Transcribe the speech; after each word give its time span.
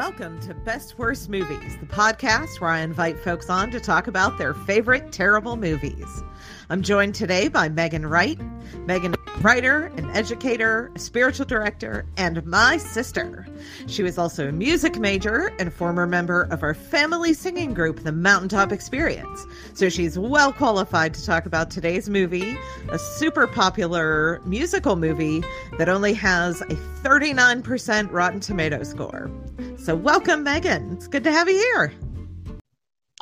welcome 0.00 0.40
to 0.40 0.54
Best 0.54 0.98
Worst 0.98 1.28
Movies, 1.28 1.76
the 1.78 1.84
podcast 1.84 2.58
where 2.58 2.70
I 2.70 2.80
invite 2.80 3.20
folks 3.20 3.50
on 3.50 3.70
to 3.70 3.78
talk 3.78 4.06
about 4.06 4.38
their 4.38 4.54
favorite 4.54 5.12
terrible 5.12 5.56
movies. 5.56 6.22
I'm 6.70 6.82
joined 6.82 7.16
today 7.16 7.48
by 7.48 7.68
Megan 7.68 8.06
Wright. 8.06 8.38
Megan 8.86 9.16
writer, 9.40 9.86
an 9.96 10.08
educator, 10.10 10.92
spiritual 10.96 11.44
director, 11.44 12.06
and 12.16 12.46
my 12.46 12.76
sister. 12.76 13.44
She 13.88 14.04
was 14.04 14.18
also 14.18 14.48
a 14.48 14.52
music 14.52 14.96
major 14.96 15.52
and 15.58 15.72
former 15.72 16.06
member 16.06 16.42
of 16.42 16.62
our 16.62 16.74
family 16.74 17.34
singing 17.34 17.74
group, 17.74 18.04
the 18.04 18.12
Mountaintop 18.12 18.70
Experience. 18.70 19.46
So 19.74 19.88
she's 19.88 20.16
well 20.16 20.52
qualified 20.52 21.12
to 21.14 21.26
talk 21.26 21.44
about 21.44 21.72
today's 21.72 22.08
movie, 22.08 22.56
a 22.88 23.00
super 23.00 23.48
popular 23.48 24.40
musical 24.44 24.94
movie 24.94 25.42
that 25.76 25.88
only 25.88 26.14
has 26.14 26.60
a 26.60 26.76
39% 27.02 28.12
Rotten 28.12 28.38
Tomato 28.38 28.84
score. 28.84 29.28
So 29.76 29.96
welcome, 29.96 30.44
Megan. 30.44 30.92
It's 30.92 31.08
good 31.08 31.24
to 31.24 31.32
have 31.32 31.48
you 31.48 31.56
here. 31.56 31.92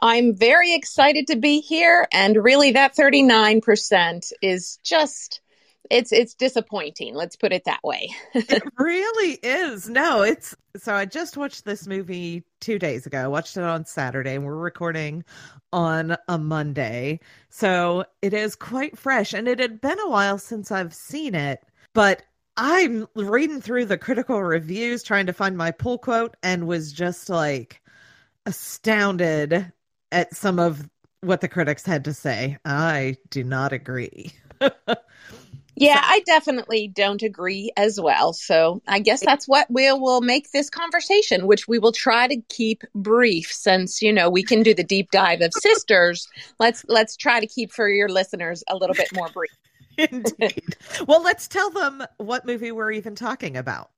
I'm 0.01 0.35
very 0.35 0.75
excited 0.75 1.27
to 1.29 1.37
be 1.37 1.61
here. 1.61 2.07
And 2.13 2.37
really, 2.37 2.73
that 2.73 2.95
39% 2.97 4.33
is 4.43 4.79
just 4.83 5.41
it's 5.91 6.13
it's 6.13 6.35
disappointing 6.35 7.15
let's 7.15 7.37
put 7.37 7.53
it 7.53 7.65
that 7.65 7.83
way. 7.83 8.11
It 8.35 8.63
really 8.79 9.39
is. 9.43 9.89
No 9.89 10.23
it's 10.23 10.55
so 10.77 10.95
i 10.95 11.05
just 11.07 11.37
watched 11.37 11.65
this 11.65 11.87
movie 11.87 12.45
two 12.61 12.79
days 12.79 13.07
ago. 13.07 13.19
I 13.25 13.29
watched 13.29 13.57
it 13.57 13.63
on 13.63 13.87
saturday 13.87 14.35
and 14.35 14.45
we're 14.45 14.55
recording 14.55 15.25
on 15.73 16.17
a 16.29 16.39
monday. 16.39 17.21
So 17.49 18.05
it 18.23 18.35
is 18.35 18.55
quite 18.55 18.99
fresh 18.99 19.33
and 19.33 19.49
it 19.49 19.59
had 19.59 19.81
been 19.81 19.99
a 20.01 20.11
while 20.11 20.39
since 20.39 20.71
i've 20.71 20.95
seen 20.95 21.35
it 21.35 21.65
but 21.95 22.23
i'm 22.57 23.07
reading 23.15 23.61
through 23.61 23.87
the 23.87 23.99
critical 23.99 24.43
reviews 24.43 25.03
trying 25.03 25.27
to 25.27 25.33
find 25.33 25.57
my 25.57 25.71
pull 25.71 25.99
quote 25.99 26.37
and 26.43 26.67
was 26.67 26.93
just 26.93 27.29
like 27.29 27.81
astounded 28.47 29.73
at 30.13 30.35
some 30.35 30.59
of 30.59 30.89
what 31.21 31.41
the 31.41 31.49
critics 31.49 31.85
had 31.85 32.05
to 32.05 32.15
say 32.15 32.57
i 32.65 33.17
do 33.31 33.43
not 33.43 33.73
agree 33.73 34.33
Yeah, 35.81 36.03
I 36.03 36.21
definitely 36.27 36.89
don't 36.89 37.23
agree 37.23 37.71
as 37.77 38.01
well. 38.01 38.33
So 38.33 38.83
I 38.89 38.99
guess 38.99 39.25
that's 39.25 39.47
what 39.47 39.69
we'll 39.71 40.21
make 40.21 40.51
this 40.51 40.69
conversation, 40.69 41.47
which 41.47 41.69
we 41.69 41.79
will 41.79 41.93
try 41.93 42.27
to 42.27 42.41
keep 42.49 42.83
brief 42.97 43.53
since, 43.53 44.03
you 44.03 44.13
know, 44.13 44.29
we 44.29 44.43
can 44.43 44.65
do 44.65 44.75
the 44.75 44.83
deep 44.83 45.13
dive 45.13 45.41
of 45.41 45.53
sisters. 45.55 46.27
Let's 46.59 46.85
let's 46.89 47.17
try 47.17 47.39
to 47.39 47.47
keep 47.47 47.73
for 47.73 47.89
your 47.89 48.09
listeners 48.09 48.65
a 48.69 48.77
little 48.77 48.95
bit 48.95 49.09
more 49.15 49.29
brief. 49.29 49.51
Indeed. 49.99 50.77
well, 51.07 51.23
let's 51.23 51.47
tell 51.47 51.71
them 51.71 52.03
what 52.17 52.45
movie 52.45 52.73
we're 52.73 52.93
even 52.93 53.15
talking 53.15 53.57
about. 53.57 53.91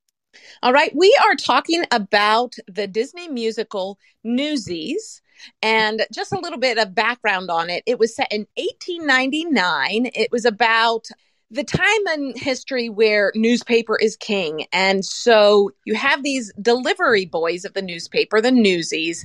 All 0.62 0.72
right, 0.72 0.92
we 0.94 1.16
are 1.24 1.34
talking 1.34 1.84
about 1.90 2.54
the 2.68 2.86
Disney 2.86 3.28
musical 3.28 3.98
Newsies. 4.22 5.22
And 5.62 6.06
just 6.12 6.32
a 6.32 6.38
little 6.38 6.58
bit 6.58 6.78
of 6.78 6.94
background 6.94 7.50
on 7.50 7.70
it. 7.70 7.82
It 7.86 7.98
was 7.98 8.14
set 8.14 8.32
in 8.32 8.46
1899. 8.56 10.10
It 10.14 10.30
was 10.30 10.44
about 10.44 11.08
the 11.50 11.64
time 11.64 12.06
in 12.14 12.34
history 12.36 12.88
where 12.88 13.32
newspaper 13.34 13.96
is 13.98 14.16
king. 14.16 14.66
And 14.72 15.04
so 15.04 15.72
you 15.84 15.94
have 15.94 16.22
these 16.22 16.52
delivery 16.60 17.26
boys 17.26 17.64
of 17.64 17.74
the 17.74 17.82
newspaper, 17.82 18.40
the 18.40 18.52
newsies, 18.52 19.24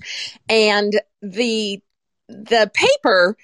and 0.50 1.00
the 1.22 1.82
the 2.28 2.72
paper 2.74 3.38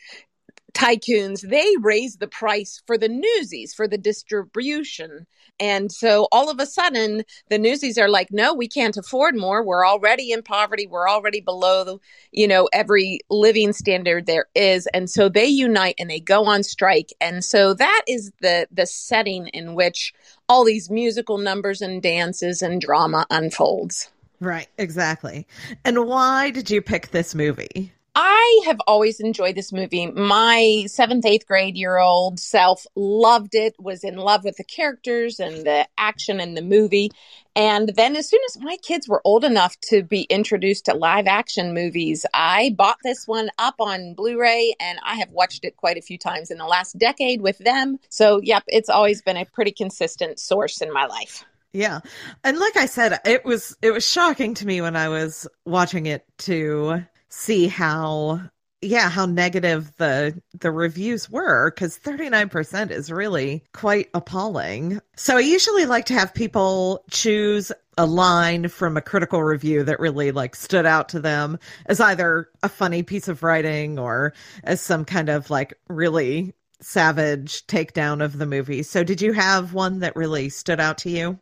tycoons 0.74 1.48
they 1.48 1.74
raise 1.82 2.18
the 2.18 2.28
price 2.28 2.82
for 2.86 2.98
the 2.98 3.10
newsies 3.10 3.74
for 3.74 3.88
the 3.88 3.98
distribution. 3.98 5.26
And 5.60 5.92
so 5.92 6.28
all 6.32 6.50
of 6.50 6.60
a 6.60 6.66
sudden 6.66 7.24
the 7.50 7.60
newsies 7.60 7.98
are 7.98 8.10
like 8.10 8.30
no 8.32 8.54
we 8.54 8.68
can't 8.68 8.98
afford 8.98 9.36
more. 9.36 9.64
We're 9.64 9.86
already 9.86 10.32
in 10.32 10.44
poverty. 10.44 10.88
We're 10.88 11.10
already 11.10 11.42
below 11.42 11.84
the 11.84 11.98
you 12.32 12.48
know 12.48 12.70
every 12.74 13.20
living 13.30 13.74
standard 13.74 14.26
there 14.26 14.48
is. 14.56 14.88
And 14.94 15.10
so 15.10 15.30
they 15.30 15.46
unite 15.46 15.96
and 15.98 16.10
they 16.10 16.20
go 16.20 16.46
on 16.46 16.64
strike. 16.64 17.12
And 17.20 17.44
so 17.44 17.74
that 17.74 18.04
is 18.08 18.32
the 18.42 18.68
the 18.72 18.86
setting 18.86 19.48
in 19.48 19.76
which 19.76 20.14
all 20.48 20.64
these 20.64 20.90
musical 20.90 21.38
numbers 21.38 21.82
and 21.82 22.02
dances 22.02 22.62
and 22.62 22.82
drama 22.82 23.26
unfolds. 23.30 24.10
Right 24.40 24.68
exactly. 24.78 25.48
And 25.86 26.08
why 26.08 26.50
did 26.50 26.72
you 26.72 26.82
pick 26.82 27.10
this 27.10 27.36
movie 27.36 27.94
I 28.14 28.62
have 28.66 28.82
always 28.88 29.22
enjoyed 29.22 29.56
this 29.56 29.72
movie. 29.72 30.06
My 30.06 30.84
seventh, 30.88 31.26
eighth 31.26 31.48
grade 31.48 31.78
year 31.78 31.98
old 31.98 32.42
self 32.42 32.86
loved 32.94 33.56
it, 33.56 33.74
was 33.80 34.04
in 34.04 34.18
love 34.18 34.44
with 34.44 34.58
the 34.58 34.66
characters 34.66 35.40
and 35.40 35.66
the 35.66 35.88
action 35.98 36.42
in 36.42 36.54
the 36.54 36.62
movie. 36.62 37.12
And 37.56 37.90
then, 37.96 38.18
as 38.18 38.30
soon 38.30 38.42
as 38.50 38.60
my 38.60 38.76
kids 38.84 39.08
were 39.08 39.22
old 39.24 39.46
enough 39.46 39.80
to 39.90 40.04
be 40.04 40.24
introduced 40.24 40.86
to 40.86 40.94
live 40.94 41.26
action 41.26 41.74
movies, 41.74 42.26
I 42.34 42.76
bought 42.78 42.98
this 43.02 43.28
one 43.28 43.50
up 43.58 43.76
on 43.80 44.14
Blu 44.14 44.40
ray 44.40 44.76
and 44.82 45.00
I 45.04 45.16
have 45.16 45.32
watched 45.32 45.64
it 45.64 45.78
quite 45.78 45.98
a 45.98 46.02
few 46.02 46.18
times 46.18 46.52
in 46.52 46.58
the 46.58 46.66
last 46.66 46.98
decade 46.98 47.42
with 47.42 47.60
them. 47.60 47.98
So, 48.10 48.42
yep, 48.44 48.64
it's 48.68 48.90
always 48.90 49.22
been 49.22 49.38
a 49.38 49.46
pretty 49.46 49.72
consistent 49.72 50.38
source 50.38 50.82
in 50.82 50.92
my 50.92 51.06
life. 51.06 51.46
Yeah. 51.74 52.02
And 52.44 52.60
like 52.60 52.76
I 52.76 52.86
said, 52.86 53.20
it 53.26 53.46
was 53.46 53.78
it 53.82 53.92
was 53.92 54.06
shocking 54.06 54.54
to 54.56 54.68
me 54.68 54.82
when 54.82 54.98
I 54.98 55.08
was 55.08 55.48
watching 55.66 56.06
it 56.06 56.26
to 56.40 57.06
see 57.32 57.68
how 57.68 58.42
yeah 58.82 59.10
how 59.10 59.26
negative 59.26 59.92
the 59.98 60.40
the 60.60 60.72
reviews 60.72 61.30
were 61.30 61.72
because 61.72 62.00
39% 62.00 62.92
is 62.92 63.12
really 63.12 63.64
quite 63.74 64.10
appalling. 64.14 65.00
So 65.16 65.38
i 65.38 65.42
usually 65.42 65.86
like 65.86 66.06
to 66.06 66.14
have 66.14 66.34
people 66.34 67.04
choose 67.12 67.72
a 67.98 68.06
line 68.06 68.68
from 68.70 68.98
a 68.98 69.02
critical 69.02 69.44
review 69.44 69.84
that 69.84 70.00
really 70.00 70.32
like 70.32 70.56
stood 70.56 70.86
out 70.86 71.10
to 71.10 71.20
them 71.20 71.60
as 71.86 72.00
either 72.00 72.50
a 72.64 72.70
funny 72.70 73.04
piece 73.04 73.28
of 73.28 73.44
writing 73.44 74.00
or 74.00 74.34
as 74.64 74.82
some 74.82 75.06
kind 75.06 75.30
of 75.30 75.50
like 75.50 75.74
really 75.90 76.54
savage 76.80 77.66
takedown 77.68 78.24
of 78.24 78.38
the 78.40 78.46
movie. 78.46 78.82
So 78.82 79.04
did 79.04 79.22
you 79.22 79.34
have 79.34 79.74
one 79.74 80.00
that 80.00 80.16
really 80.16 80.50
stood 80.50 80.80
out 80.80 80.98
to 81.00 81.10
you 81.10 81.40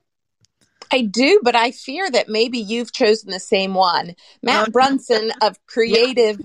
I 0.91 1.01
do, 1.01 1.39
but 1.43 1.55
I 1.55 1.71
fear 1.71 2.09
that 2.09 2.29
maybe 2.29 2.59
you've 2.59 2.91
chosen 2.91 3.29
the 3.29 3.39
same 3.39 3.73
one. 3.73 4.15
Matt 4.41 4.71
Brunson 4.71 5.31
of 5.41 5.57
Creative 5.67 6.39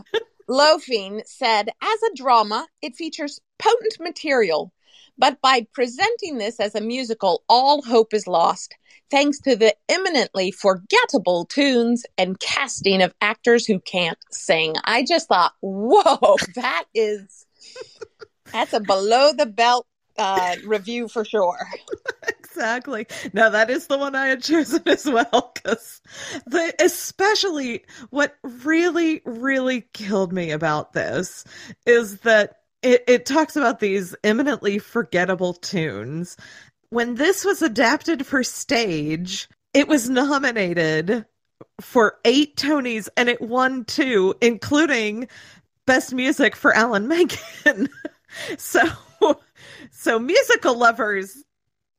Loafing 0.49 1.23
said, 1.25 1.71
as 1.81 2.03
a 2.03 2.15
drama, 2.15 2.67
it 2.83 2.97
features 2.97 3.41
potent 3.59 3.99
material, 4.01 4.73
but 5.17 5.41
by 5.41 5.67
presenting 5.73 6.39
this 6.39 6.61
as 6.61 6.75
a 6.75 6.81
musical, 6.81 7.43
all 7.49 7.83
hope 7.83 8.13
is 8.13 8.27
lost. 8.27 8.75
Thanks 9.11 9.39
to 9.41 9.57
the 9.57 9.75
eminently 9.89 10.51
forgettable 10.51 11.47
tunes 11.47 12.05
and 12.19 12.39
casting 12.41 13.01
of 13.01 13.15
actors 13.21 13.67
who 13.67 13.81
can't 13.81 14.19
sing. 14.31 14.75
I 14.85 15.05
just 15.05 15.29
thought, 15.29 15.53
whoa, 15.61 16.37
that 16.57 16.85
is 16.95 17.47
that's 18.53 18.73
a 18.73 18.81
below 18.81 19.33
the 19.33 19.47
belt 19.47 19.87
uh, 20.19 20.57
review 20.67 21.09
for 21.09 21.25
sure. 21.25 21.59
exactly. 22.55 23.07
Now 23.33 23.51
that 23.51 23.71
is 23.71 23.87
the 23.87 23.99
one 23.99 24.15
I 24.15 24.29
had 24.29 24.43
chosen 24.43 24.83
as 24.87 25.05
well 25.07 25.53
because 25.55 26.01
the 26.47 26.75
especially 26.81 27.85
what 28.11 28.37
really 28.43 29.23
really 29.25 29.83
killed 29.93 30.33
me 30.33 30.51
about 30.51 30.93
this 30.93 31.45
is 31.87 32.21
that 32.21 32.61
it, 32.83 33.05
it 33.09 33.27
talks 33.27 33.57
about 33.57 33.81
these 33.81 34.15
eminently 34.23 34.79
forgettable 34.79 35.55
tunes. 35.55 36.37
When 36.91 37.15
this 37.15 37.45
was 37.45 37.63
adapted 37.63 38.27
for 38.27 38.45
stage, 38.45 39.49
it 39.73 39.89
was 39.89 40.09
nominated 40.09 41.25
for 41.81 42.19
eight 42.25 42.57
Tonys 42.57 43.09
and 43.17 43.29
it 43.29 43.41
won 43.41 43.85
two, 43.85 44.35
including 44.41 45.29
Best 45.87 46.15
Music 46.15 46.55
for 46.55 46.75
Alan 46.75 47.09
Menken. 47.09 47.89
so 48.59 48.83
so 49.91 50.19
musical 50.19 50.77
lovers 50.79 51.43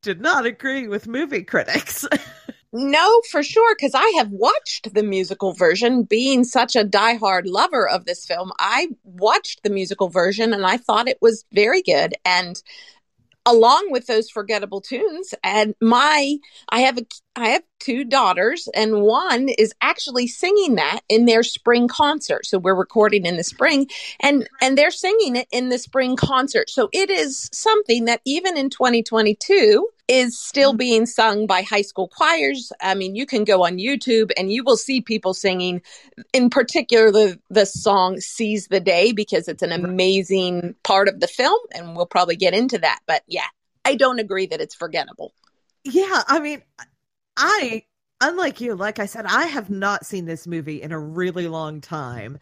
did 0.06 0.22
not 0.22 0.46
agree 0.46 0.88
with 0.88 1.08
movie 1.08 1.44
critics. 1.44 2.06
no, 2.72 3.22
for 3.32 3.42
sure, 3.42 3.76
because 3.76 3.96
I 3.96 4.14
have 4.18 4.30
watched 4.30 4.94
the 4.94 5.02
musical 5.02 5.54
version. 5.54 6.04
Being 6.04 6.44
such 6.44 6.76
a 6.76 6.86
diehard 6.86 7.46
lover 7.46 7.90
of 7.90 8.06
this 8.06 8.24
film, 8.24 8.52
I 8.60 8.90
watched 9.04 9.64
the 9.64 9.72
musical 9.72 10.10
version 10.10 10.54
and 10.54 10.64
I 10.64 10.78
thought 10.78 11.08
it 11.08 11.18
was 11.22 11.44
very 11.52 11.82
good. 11.82 12.14
And 12.24 12.62
along 13.48 13.88
with 13.90 14.06
those 14.06 14.30
forgettable 14.30 14.82
tunes 14.82 15.36
and 15.44 15.76
my 15.80 16.36
i 16.70 16.80
have 16.80 16.98
a 16.98 17.06
i 17.36 17.50
have 17.50 17.62
two 17.86 18.04
daughters 18.04 18.68
and 18.74 19.02
one 19.02 19.48
is 19.48 19.74
actually 19.82 20.26
singing 20.26 20.76
that 20.76 21.02
in 21.08 21.26
their 21.26 21.44
spring 21.44 21.88
concert 21.88 22.46
so 22.46 22.58
we're 22.58 22.74
recording 22.74 23.26
in 23.26 23.38
the 23.38 23.44
spring 23.44 23.88
and 24.22 24.48
and 24.62 24.76
they're 24.76 24.90
singing 24.90 25.36
it 25.36 25.48
in 25.52 25.70
the 25.70 25.78
spring 25.78 26.16
concert 26.16 26.68
so 26.70 26.90
it 26.92 27.12
is 27.12 27.48
something 27.54 28.06
that 28.06 28.22
even 28.26 28.58
in 28.58 28.70
2022 28.70 29.88
is 30.08 30.38
still 30.38 30.72
mm-hmm. 30.72 30.78
being 30.78 31.06
sung 31.06 31.48
by 31.48 31.62
high 31.62 31.82
school 31.82 32.08
choirs. 32.08 32.72
I 32.82 32.94
mean, 32.94 33.16
you 33.16 33.26
can 33.26 33.44
go 33.44 33.66
on 33.66 33.78
YouTube 33.78 34.32
and 34.38 34.52
you 34.52 34.64
will 34.64 34.78
see 34.78 35.02
people 35.02 35.34
singing, 35.34 35.82
in 36.32 36.50
particular, 36.50 37.12
the, 37.12 37.40
the 37.50 37.66
song 37.66 38.20
Seize 38.20 38.68
the 38.68 38.80
Day, 38.80 39.14
because 39.14 39.48
it's 39.48 39.64
an 39.64 39.72
amazing 39.72 40.76
part 40.84 41.08
of 41.08 41.20
the 41.20 41.28
film. 41.28 41.60
And 41.74 41.96
we'll 41.96 42.06
probably 42.06 42.36
get 42.36 42.54
into 42.54 42.78
that. 42.78 43.00
But 43.08 43.24
yeah, 43.28 43.48
I 43.84 43.96
don't 43.96 44.20
agree 44.20 44.46
that 44.48 44.62
it's 44.62 44.76
forgettable. 44.76 45.34
Yeah. 45.84 46.24
I 46.28 46.40
mean, 46.40 46.62
I 47.38 47.84
unlike 48.22 48.62
you, 48.62 48.76
like 48.76 49.00
I 49.00 49.06
said, 49.06 49.26
I 49.26 49.46
have 49.46 49.70
not 49.70 50.06
seen 50.06 50.26
this 50.26 50.48
movie 50.48 50.82
in 50.82 50.92
a 50.92 51.00
really 51.00 51.48
long 51.48 51.82
time. 51.82 52.40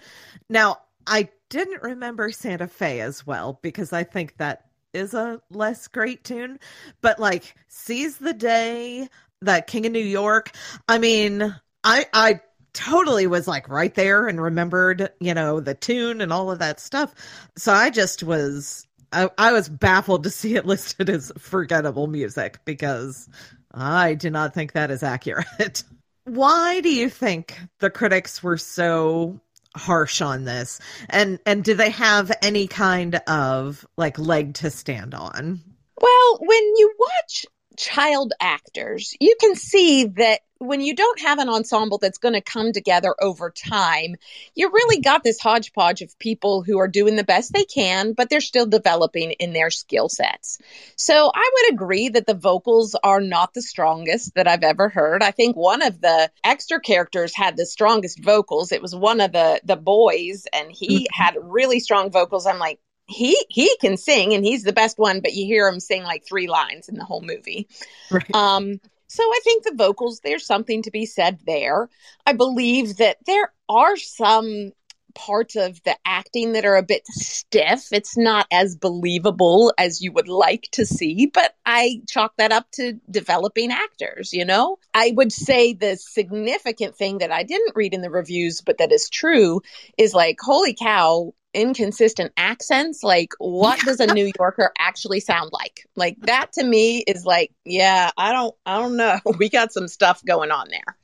Now, 0.49 0.77
I 1.07 1.29
didn't 1.49 1.83
remember 1.83 2.31
Santa 2.31 2.67
Fe 2.67 3.01
as 3.01 3.25
well 3.25 3.59
because 3.61 3.91
I 3.91 4.03
think 4.03 4.37
that 4.37 4.65
is 4.93 5.13
a 5.13 5.41
less 5.49 5.87
great 5.87 6.23
tune, 6.23 6.59
but 7.01 7.19
like 7.19 7.55
Seize 7.67 8.17
the 8.17 8.33
Day, 8.33 9.07
that 9.41 9.67
King 9.67 9.85
of 9.85 9.91
New 9.91 9.99
York, 9.99 10.51
I 10.87 10.99
mean, 10.99 11.55
I 11.83 12.05
I 12.13 12.39
totally 12.73 13.27
was 13.27 13.47
like 13.47 13.69
right 13.69 13.93
there 13.93 14.27
and 14.27 14.41
remembered, 14.41 15.11
you 15.19 15.33
know, 15.33 15.59
the 15.59 15.75
tune 15.75 16.21
and 16.21 16.31
all 16.31 16.51
of 16.51 16.59
that 16.59 16.79
stuff. 16.79 17.13
So 17.57 17.73
I 17.73 17.89
just 17.89 18.23
was 18.23 18.87
I, 19.11 19.29
I 19.37 19.51
was 19.51 19.69
baffled 19.69 20.23
to 20.23 20.29
see 20.29 20.55
it 20.55 20.65
listed 20.65 21.09
as 21.09 21.31
forgettable 21.37 22.07
music 22.07 22.59
because 22.65 23.29
I 23.73 24.13
do 24.13 24.29
not 24.29 24.53
think 24.53 24.73
that 24.73 24.91
is 24.91 25.03
accurate. 25.03 25.83
Why 26.25 26.79
do 26.81 26.89
you 26.89 27.09
think 27.09 27.59
the 27.79 27.89
critics 27.89 28.41
were 28.41 28.57
so 28.57 29.39
harsh 29.75 30.21
on 30.21 30.45
this? 30.45 30.79
And 31.09 31.39
and 31.45 31.63
do 31.63 31.73
they 31.73 31.89
have 31.89 32.31
any 32.41 32.67
kind 32.67 33.15
of 33.27 33.85
like 33.97 34.17
leg 34.17 34.53
to 34.55 34.69
stand 34.69 35.13
on? 35.13 35.61
Well, 35.99 36.37
when 36.39 36.63
you 36.77 36.93
watch 36.97 37.45
child 37.77 38.33
actors, 38.39 39.15
you 39.19 39.35
can 39.39 39.55
see 39.55 40.05
that 40.05 40.41
when 40.59 40.81
you 40.81 40.95
don't 40.95 41.19
have 41.19 41.39
an 41.39 41.49
ensemble 41.49 41.97
that's 41.97 42.17
going 42.17 42.33
to 42.33 42.41
come 42.41 42.71
together 42.71 43.13
over 43.19 43.51
time, 43.51 44.15
you 44.55 44.69
really 44.69 45.01
got 45.01 45.23
this 45.23 45.39
hodgepodge 45.39 46.01
of 46.01 46.17
people 46.19 46.63
who 46.63 46.79
are 46.79 46.87
doing 46.87 47.15
the 47.15 47.23
best 47.23 47.51
they 47.51 47.65
can, 47.65 48.13
but 48.13 48.29
they're 48.29 48.41
still 48.41 48.65
developing 48.65 49.31
in 49.31 49.53
their 49.53 49.69
skill 49.69 50.09
sets. 50.09 50.59
So 50.95 51.31
I 51.33 51.51
would 51.53 51.73
agree 51.73 52.09
that 52.09 52.25
the 52.25 52.33
vocals 52.33 52.95
are 53.03 53.19
not 53.19 53.53
the 53.53 53.61
strongest 53.61 54.35
that 54.35 54.47
I've 54.47 54.63
ever 54.63 54.89
heard. 54.89 55.21
I 55.21 55.31
think 55.31 55.55
one 55.55 55.81
of 55.81 55.99
the 55.99 56.31
extra 56.43 56.79
characters 56.79 57.35
had 57.35 57.57
the 57.57 57.65
strongest 57.65 58.23
vocals. 58.23 58.71
It 58.71 58.81
was 58.81 58.95
one 58.95 59.19
of 59.21 59.31
the 59.31 59.59
the 59.63 59.75
boys 59.75 60.45
and 60.53 60.71
he 60.71 60.99
mm-hmm. 60.99 61.23
had 61.23 61.35
really 61.41 61.79
strong 61.79 62.11
vocals. 62.11 62.45
I'm 62.45 62.59
like, 62.59 62.79
he 63.05 63.37
he 63.49 63.75
can 63.81 63.97
sing 63.97 64.33
and 64.33 64.45
he's 64.45 64.63
the 64.63 64.73
best 64.73 64.97
one 64.97 65.19
but 65.19 65.33
you 65.33 65.45
hear 65.45 65.67
him 65.67 65.79
sing 65.79 66.03
like 66.03 66.25
three 66.25 66.47
lines 66.47 66.87
in 66.87 66.95
the 66.95 67.03
whole 67.03 67.21
movie 67.21 67.67
right. 68.11 68.33
um 68.33 68.79
so 69.13 69.21
I 69.21 69.39
think 69.43 69.63
the 69.63 69.75
vocals, 69.75 70.21
there's 70.21 70.43
something 70.43 70.81
to 70.81 70.89
be 70.89 71.05
said 71.05 71.37
there. 71.45 71.87
I 72.25 72.33
believe 72.33 72.97
that 72.97 73.17
there 73.27 73.53
are 73.69 73.95
some 73.95 74.71
parts 75.13 75.55
of 75.55 75.81
the 75.83 75.95
acting 76.03 76.53
that 76.53 76.65
are 76.65 76.75
a 76.75 76.81
bit 76.81 77.05
stiff. 77.05 77.89
It's 77.91 78.17
not 78.17 78.47
as 78.51 78.75
believable 78.75 79.71
as 79.77 80.01
you 80.01 80.11
would 80.13 80.27
like 80.27 80.67
to 80.71 80.87
see, 80.87 81.27
but 81.27 81.53
I 81.63 82.01
chalk 82.09 82.33
that 82.37 82.51
up 82.51 82.71
to 82.71 82.93
developing 83.09 83.71
actors, 83.71 84.33
you 84.33 84.45
know? 84.45 84.79
I 84.95 85.13
would 85.15 85.31
say 85.31 85.73
the 85.73 85.95
significant 85.95 86.95
thing 86.95 87.19
that 87.19 87.31
I 87.31 87.43
didn't 87.43 87.75
read 87.75 87.93
in 87.93 88.01
the 88.01 88.09
reviews, 88.09 88.61
but 88.61 88.79
that 88.79 88.91
is 88.91 89.09
true, 89.09 89.61
is 89.95 90.15
like, 90.15 90.39
holy 90.41 90.73
cow, 90.73 91.33
inconsistent 91.53 92.31
accents 92.37 93.03
like 93.03 93.33
what 93.37 93.79
does 93.81 93.99
a 93.99 94.13
new 94.13 94.31
yorker 94.37 94.71
actually 94.79 95.19
sound 95.19 95.51
like? 95.53 95.85
Like 95.95 96.17
that 96.21 96.51
to 96.53 96.63
me 96.63 96.99
is 96.99 97.25
like 97.25 97.51
yeah 97.65 98.11
i 98.17 98.31
don't 98.31 98.55
i 98.65 98.79
don't 98.79 98.97
know. 98.97 99.19
We 99.37 99.49
got 99.49 99.71
some 99.71 99.87
stuff 99.87 100.23
going 100.25 100.51
on 100.51 100.67
there. 100.69 100.97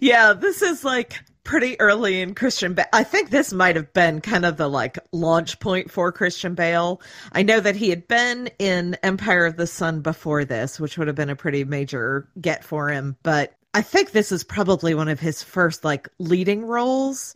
Yeah 0.00 0.32
this 0.32 0.62
is 0.62 0.84
like 0.84 1.20
pretty 1.44 1.80
early 1.80 2.20
in 2.20 2.34
christian 2.34 2.74
bale 2.74 2.84
i 2.92 3.02
think 3.02 3.30
this 3.30 3.54
might 3.54 3.74
have 3.74 3.90
been 3.94 4.20
kind 4.20 4.44
of 4.44 4.58
the 4.58 4.68
like 4.68 4.98
launch 5.12 5.58
point 5.60 5.90
for 5.90 6.12
christian 6.12 6.54
bale. 6.54 7.00
I 7.32 7.42
know 7.42 7.60
that 7.60 7.76
he 7.76 7.88
had 7.88 8.06
been 8.06 8.50
in 8.58 8.96
empire 9.02 9.46
of 9.46 9.56
the 9.56 9.66
sun 9.66 10.00
before 10.02 10.44
this 10.44 10.78
which 10.78 10.98
would 10.98 11.06
have 11.06 11.16
been 11.16 11.30
a 11.30 11.36
pretty 11.36 11.64
major 11.64 12.28
get 12.40 12.64
for 12.64 12.90
him 12.90 13.16
but 13.22 13.54
i 13.72 13.80
think 13.80 14.10
this 14.10 14.30
is 14.32 14.44
probably 14.44 14.94
one 14.94 15.08
of 15.08 15.20
his 15.20 15.42
first 15.42 15.84
like 15.84 16.08
leading 16.18 16.64
roles. 16.64 17.34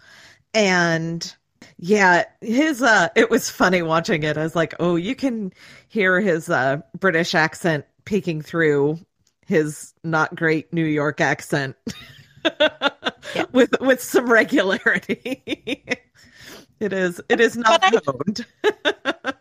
And 0.55 1.34
yeah, 1.79 2.25
his 2.41 2.82
uh 2.82 3.09
it 3.17 3.31
was 3.31 3.50
funny 3.50 3.82
watching 3.82 4.23
it. 4.23 4.37
I 4.37 4.43
was 4.43 4.56
like, 4.56 4.75
"Oh, 4.81 4.97
you 4.97 5.14
can 5.14 5.53
hear 5.88 6.20
his 6.20 6.49
uh 6.49 6.79
British 6.99 7.35
accent 7.35 7.85
peeking 8.05 8.43
through 8.43 8.99
his 9.47 9.93
not 10.05 10.35
great 10.35 10.73
New 10.73 10.85
York 10.85 11.20
accent." 11.20 11.76
yeah. 12.44 13.44
with 13.53 13.75
with 13.81 14.03
some 14.03 14.31
regularity. 14.31 15.43
it 16.81 16.93
is 16.93 17.20
it 17.29 17.41
is 17.41 17.56
not 17.56 17.82
honed. 18.05 18.47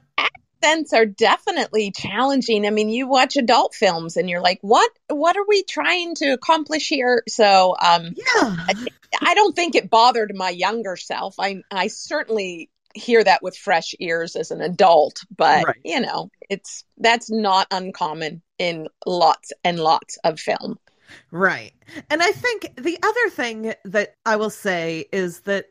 accents 0.62 0.94
are 0.94 1.06
definitely 1.06 1.92
challenging. 1.92 2.66
I 2.66 2.70
mean, 2.70 2.90
you 2.90 3.08
watch 3.08 3.36
adult 3.38 3.76
films 3.76 4.18
and 4.18 4.30
you're 4.30 4.42
like, 4.42 4.60
"What 4.62 4.92
what 5.08 5.38
are 5.38 5.46
we 5.48 5.64
trying 5.64 6.16
to 6.16 6.32
accomplish 6.32 6.88
here?" 6.88 7.24
So, 7.28 7.76
um 7.80 8.14
yeah. 8.16 8.56
I, 8.58 8.88
I 9.22 9.34
don't 9.34 9.56
think 9.56 9.76
it 9.76 9.90
bothered 9.90 10.36
my 10.36 10.50
younger 10.50 10.96
self. 10.96 11.36
I 11.40 11.64
I 11.72 11.88
certainly 11.88 12.70
hear 12.94 13.24
that 13.24 13.42
with 13.42 13.56
fresh 13.56 13.96
ears 14.00 14.36
as 14.36 14.52
an 14.52 14.62
adult, 14.62 15.24
but 15.36 15.66
right. 15.66 15.78
you 15.84 16.02
know, 16.02 16.30
it's 16.50 16.84
that's 16.98 17.30
not 17.30 17.68
uncommon 17.72 18.42
in 18.58 18.88
lots 19.06 19.52
and 19.64 19.80
lots 19.80 20.18
of 20.24 20.40
film. 20.40 20.78
Right. 21.30 21.74
And 22.10 22.22
I 22.24 22.32
think 22.32 22.74
the 22.78 22.98
other 23.04 23.30
thing 23.30 23.74
that 23.84 24.16
I 24.26 24.38
will 24.38 24.50
say 24.50 25.06
is 25.12 25.42
that 25.42 25.66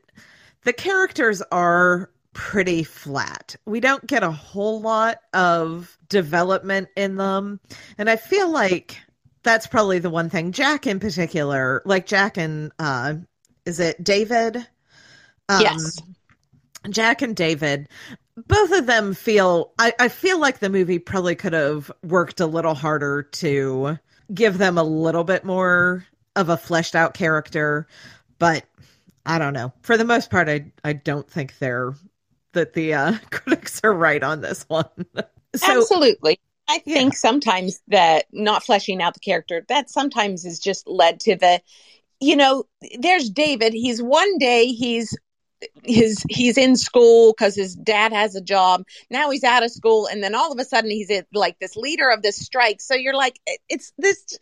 the 0.65 0.73
characters 0.75 1.41
are 1.51 2.11
pretty 2.33 2.83
flat. 2.83 3.57
We 3.67 3.81
don't 3.81 4.07
get 4.07 4.23
a 4.23 4.31
whole 4.31 4.81
lot 4.81 5.19
of 5.33 5.97
development 6.09 6.89
in 6.97 7.17
them. 7.17 7.61
And 7.99 8.09
I 8.09 8.17
feel 8.17 8.51
like 8.51 9.01
that's 9.43 9.67
probably 9.67 9.99
the 9.99 10.11
one 10.11 10.31
thing. 10.31 10.53
Jack 10.53 10.87
in 10.87 11.01
particular, 11.01 11.83
like 11.85 12.07
Jack 12.07 12.37
and 12.37 12.73
uh 12.79 13.15
is 13.65 13.81
it 13.81 14.03
David? 14.03 14.57
Um, 15.49 15.61
yes. 15.61 16.01
Jack 16.89 17.23
and 17.23 17.37
David, 17.37 17.89
both 18.37 18.73
of 18.73 18.87
them 18.87 19.15
feel. 19.15 19.73
I, 19.79 19.93
I 19.99 20.09
feel 20.09 20.39
like 20.39 20.59
the 20.61 20.71
movie 20.71 20.99
probably 20.99 21.35
could 21.35 21.53
have 21.53 21.91
worked 22.03 22.41
a 22.41 22.47
little 22.47 22.75
harder 22.75 23.23
to 23.23 23.99
give 24.33 24.59
them 24.59 24.79
a 24.79 24.83
little 24.83 25.25
bit 25.25 25.45
more 25.45 26.07
of 26.37 26.49
a 26.49 26.57
fleshed 26.57 26.95
out 26.95 27.15
character, 27.15 27.87
but 28.39 28.65
I 29.27 29.39
don't 29.39 29.53
know. 29.53 29.73
For 29.83 29.97
the 29.97 30.05
most 30.05 30.31
part, 30.31 30.49
I 30.49 30.73
I 30.83 30.95
don't 30.95 31.29
think 31.29 31.59
they're 31.59 31.95
that 32.53 32.73
the 32.73 32.95
uh, 32.95 33.15
critics 33.31 33.81
are 33.85 33.93
right 33.93 34.23
on 34.23 34.41
this 34.41 34.65
one. 34.69 34.89
so, 35.57 35.79
Absolutely. 35.79 36.41
I 36.69 36.79
think 36.79 37.15
yeah. 37.15 37.19
sometimes 37.19 37.81
that 37.89 38.27
not 38.33 38.63
fleshing 38.63 39.03
out 39.03 39.15
the 39.15 39.21
character 39.21 39.65
that 39.69 39.91
sometimes 39.91 40.45
is 40.45 40.61
just 40.61 40.87
led 40.87 41.19
to 41.21 41.35
the 41.35 41.61
you 42.21 42.37
know, 42.37 42.65
there's 42.99 43.31
David. 43.31 43.73
He's 43.73 44.03
one 44.03 44.39
day 44.39 44.67
he's 44.67 45.17
his 45.85 46.25
he's 46.29 46.57
in 46.57 46.77
school 46.77 47.33
because 47.33 47.55
his 47.55 47.75
dad 47.75 48.13
has 48.13 48.35
a 48.35 48.41
job. 48.41 48.85
Now 49.11 49.31
he's 49.31 49.45
out 49.45 49.63
of 49.63 49.71
school, 49.71 50.07
and 50.07 50.23
then 50.23 50.35
all 50.35 50.53
of 50.53 50.59
a 50.59 50.65
sudden 50.65 50.91
he's 50.91 51.11
like 51.33 51.59
this 51.59 51.77
leader 51.77 52.11
of 52.11 52.23
this 52.23 52.37
strike. 52.37 52.81
So 52.81 52.95
you're 52.95 53.17
like, 53.17 53.41
it's 53.69 53.93
this. 53.99 54.39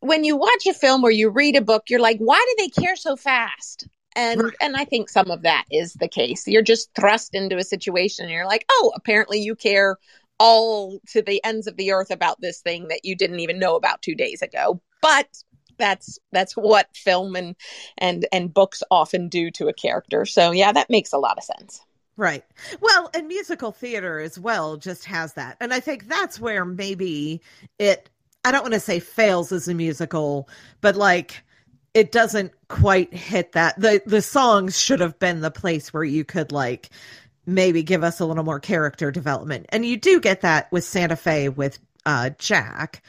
When 0.00 0.24
you 0.24 0.36
watch 0.36 0.66
a 0.66 0.74
film 0.74 1.04
or 1.04 1.12
you 1.12 1.30
read 1.30 1.54
a 1.54 1.60
book, 1.60 1.84
you're 1.88 2.00
like, 2.00 2.18
why 2.18 2.44
do 2.48 2.64
they 2.64 2.68
care 2.68 2.96
so 2.96 3.14
fast? 3.14 3.86
And 4.16 4.42
right. 4.42 4.54
and 4.60 4.76
I 4.76 4.84
think 4.84 5.08
some 5.08 5.30
of 5.30 5.42
that 5.42 5.64
is 5.70 5.94
the 5.94 6.08
case. 6.08 6.46
You're 6.46 6.62
just 6.62 6.90
thrust 6.94 7.34
into 7.34 7.56
a 7.56 7.64
situation, 7.64 8.24
and 8.24 8.34
you're 8.34 8.46
like, 8.46 8.66
oh, 8.70 8.92
apparently 8.94 9.40
you 9.40 9.54
care 9.54 9.96
all 10.38 10.98
to 11.08 11.22
the 11.22 11.42
ends 11.44 11.66
of 11.66 11.76
the 11.76 11.92
earth 11.92 12.10
about 12.10 12.40
this 12.40 12.60
thing 12.60 12.88
that 12.88 13.04
you 13.04 13.14
didn't 13.14 13.40
even 13.40 13.58
know 13.58 13.76
about 13.76 14.02
two 14.02 14.14
days 14.14 14.42
ago. 14.42 14.80
But 15.00 15.28
that's 15.78 16.18
that's 16.32 16.54
what 16.54 16.88
film 16.94 17.36
and 17.36 17.56
and 17.98 18.26
and 18.32 18.52
books 18.52 18.82
often 18.90 19.28
do 19.28 19.50
to 19.52 19.68
a 19.68 19.72
character. 19.72 20.26
So 20.26 20.50
yeah, 20.50 20.72
that 20.72 20.90
makes 20.90 21.12
a 21.12 21.18
lot 21.18 21.38
of 21.38 21.44
sense. 21.44 21.80
Right. 22.16 22.44
Well, 22.80 23.10
and 23.14 23.26
musical 23.26 23.72
theater 23.72 24.20
as 24.20 24.38
well 24.38 24.76
just 24.76 25.06
has 25.06 25.32
that. 25.34 25.56
And 25.60 25.72
I 25.72 25.80
think 25.80 26.08
that's 26.08 26.38
where 26.38 26.64
maybe 26.64 27.40
it 27.78 28.10
I 28.44 28.50
don't 28.50 28.62
want 28.62 28.74
to 28.74 28.80
say 28.80 29.00
fails 29.00 29.52
as 29.52 29.68
a 29.68 29.74
musical, 29.74 30.48
but 30.80 30.96
like 30.96 31.42
it 31.94 32.12
doesn't 32.12 32.52
quite 32.68 33.12
hit 33.12 33.52
that. 33.52 33.80
The 33.80 34.02
the 34.06 34.22
songs 34.22 34.78
should 34.78 35.00
have 35.00 35.18
been 35.18 35.40
the 35.40 35.50
place 35.50 35.92
where 35.92 36.04
you 36.04 36.24
could 36.24 36.52
like 36.52 36.90
maybe 37.46 37.82
give 37.82 38.04
us 38.04 38.20
a 38.20 38.24
little 38.24 38.44
more 38.44 38.60
character 38.60 39.10
development. 39.10 39.66
And 39.70 39.84
you 39.84 39.96
do 39.96 40.20
get 40.20 40.42
that 40.42 40.70
with 40.72 40.84
Santa 40.84 41.16
Fe 41.16 41.48
with 41.48 41.78
uh 42.06 42.30
Jack 42.38 43.02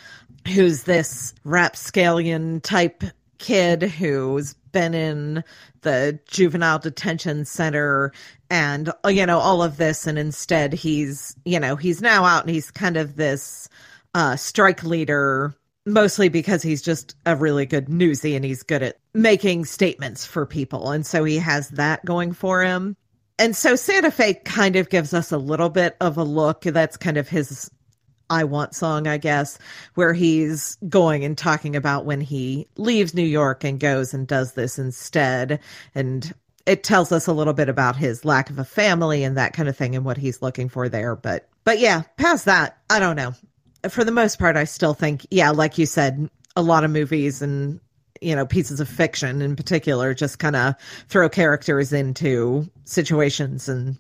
who's 0.48 0.84
this 0.84 1.34
rapscallion 1.44 2.62
type 2.62 3.04
kid 3.38 3.84
who's 3.84 4.54
been 4.72 4.94
in 4.94 5.44
the 5.82 6.20
juvenile 6.28 6.80
detention 6.80 7.46
center 7.46 8.12
and 8.50 8.92
you 9.08 9.26
know 9.26 9.40
all 9.40 9.62
of 9.62 9.78
this 9.78 10.08
and 10.08 10.18
instead 10.18 10.74
he's 10.74 11.36
you 11.46 11.60
know 11.60 11.76
he's 11.76 12.02
now 12.02 12.24
out 12.24 12.44
and 12.44 12.54
he's 12.54 12.72
kind 12.72 12.98
of 12.98 13.16
this 13.16 13.68
uh 14.16 14.36
strike 14.36 14.84
leader 14.84 15.54
mostly 15.86 16.30
because 16.30 16.62
he's 16.62 16.82
just 16.82 17.16
a 17.26 17.36
really 17.36 17.66
good 17.66 17.88
newsie 17.88 18.36
and 18.36 18.46
he's 18.46 18.64
good 18.64 18.84
at 18.84 18.98
making 19.14 19.66
statements 19.66 20.26
for 20.26 20.46
people 20.46 20.92
and 20.92 21.06
so 21.06 21.24
he 21.24 21.38
has 21.38 21.70
that 21.70 22.04
going 22.06 22.32
for 22.32 22.64
him 22.64 22.96
and 23.40 23.56
so 23.56 23.76
Santa 23.76 24.12
Fe 24.12 24.36
kind 24.36 24.76
of 24.76 24.90
gives 24.90 25.14
us 25.14 25.32
a 25.32 25.38
little 25.38 25.70
bit 25.70 25.98
of 26.00 26.18
a 26.18 26.24
look 26.24 26.62
that's 26.62 26.98
kind 26.98 27.18
of 27.18 27.28
his 27.28 27.70
I 28.30 28.44
Want 28.46 28.74
song, 28.74 29.08
I 29.08 29.18
guess, 29.18 29.60
where 29.96 30.14
he's 30.14 30.78
going 30.88 31.24
and 31.24 31.38
talking 31.38 31.76
about 31.76 32.06
when 32.06 32.22
he 32.22 32.68
leaves 32.78 33.14
New 33.14 33.22
York 33.22 33.64
and 33.64 33.80
goes 33.80 34.14
and 34.14 34.28
does 34.28 34.54
this 34.54 34.80
instead. 34.80 35.60
And 35.94 36.34
it 36.66 36.84
tells 36.84 37.12
us 37.12 37.28
a 37.28 37.34
little 37.34 37.54
bit 37.54 37.70
about 37.70 37.96
his 37.96 38.24
lack 38.24 38.50
of 38.50 38.58
a 38.60 38.64
family 38.64 39.24
and 39.24 39.38
that 39.38 39.54
kind 39.54 39.70
of 39.70 39.78
thing 39.78 39.96
and 39.96 40.06
what 40.06 40.18
he's 40.18 40.42
looking 40.42 40.70
for 40.70 40.90
there. 40.90 41.16
But, 41.16 41.48
but 41.64 41.80
yeah, 41.80 42.04
past 42.18 42.46
that, 42.46 42.78
I 42.90 43.00
don't 43.00 43.16
know. 43.16 43.34
For 43.90 44.04
the 44.04 44.12
most 44.12 44.40
part, 44.40 44.56
I 44.56 44.64
still 44.64 44.94
think, 44.94 45.26
yeah, 45.30 45.52
like 45.52 45.78
you 45.78 45.86
said, 45.86 46.30
a 46.56 46.62
lot 46.62 46.84
of 46.84 46.92
movies 46.92 47.42
and 47.42 47.80
you 48.22 48.36
know 48.36 48.46
pieces 48.46 48.80
of 48.80 48.88
fiction 48.88 49.42
in 49.42 49.56
particular 49.56 50.14
just 50.14 50.40
kind 50.40 50.56
of 50.56 50.76
throw 51.10 51.30
characters 51.30 51.92
into 51.92 52.70
situations 52.86 53.68
and 53.68 53.98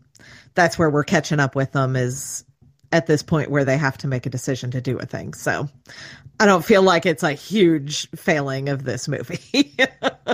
that's 0.55 0.79
where 0.79 0.89
we're 0.89 1.03
catching 1.03 1.39
up 1.39 1.55
with 1.55 1.71
them 1.71 1.95
is 1.95 2.45
at 2.91 3.07
this 3.07 3.23
point 3.23 3.49
where 3.49 3.65
they 3.65 3.77
have 3.77 3.97
to 3.97 4.07
make 4.07 4.25
a 4.25 4.29
decision 4.29 4.71
to 4.71 4.79
do 4.79 4.97
a 4.97 5.05
thing 5.05 5.33
so 5.33 5.67
i 6.39 6.45
don't 6.45 6.63
feel 6.63 6.81
like 6.81 7.05
it's 7.05 7.23
a 7.23 7.33
huge 7.33 8.09
failing 8.11 8.69
of 8.69 8.83
this 8.83 9.07
movie 9.07 9.75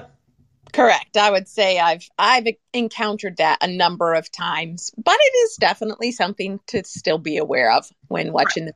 correct 0.73 1.17
i 1.17 1.31
would 1.31 1.47
say 1.47 1.79
i've 1.79 2.07
i've 2.19 2.45
encountered 2.73 3.37
that 3.37 3.57
a 3.61 3.67
number 3.67 4.13
of 4.13 4.31
times 4.31 4.91
but 5.03 5.17
it 5.19 5.33
is 5.45 5.55
definitely 5.55 6.11
something 6.11 6.59
to 6.67 6.83
still 6.83 7.17
be 7.17 7.37
aware 7.37 7.71
of 7.71 7.89
when 8.07 8.31
watching 8.31 8.65
right. 8.65 8.73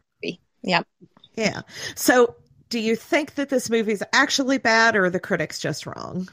Yeah 0.63 0.81
yeah 1.35 1.61
so 1.95 2.35
do 2.73 2.79
you 2.79 2.95
think 2.95 3.35
that 3.35 3.49
this 3.49 3.69
movie 3.69 3.91
is 3.91 4.03
actually 4.13 4.57
bad 4.57 4.95
or 4.95 5.05
are 5.05 5.09
the 5.11 5.19
critics 5.19 5.59
just 5.59 5.85
wrong? 5.85 6.27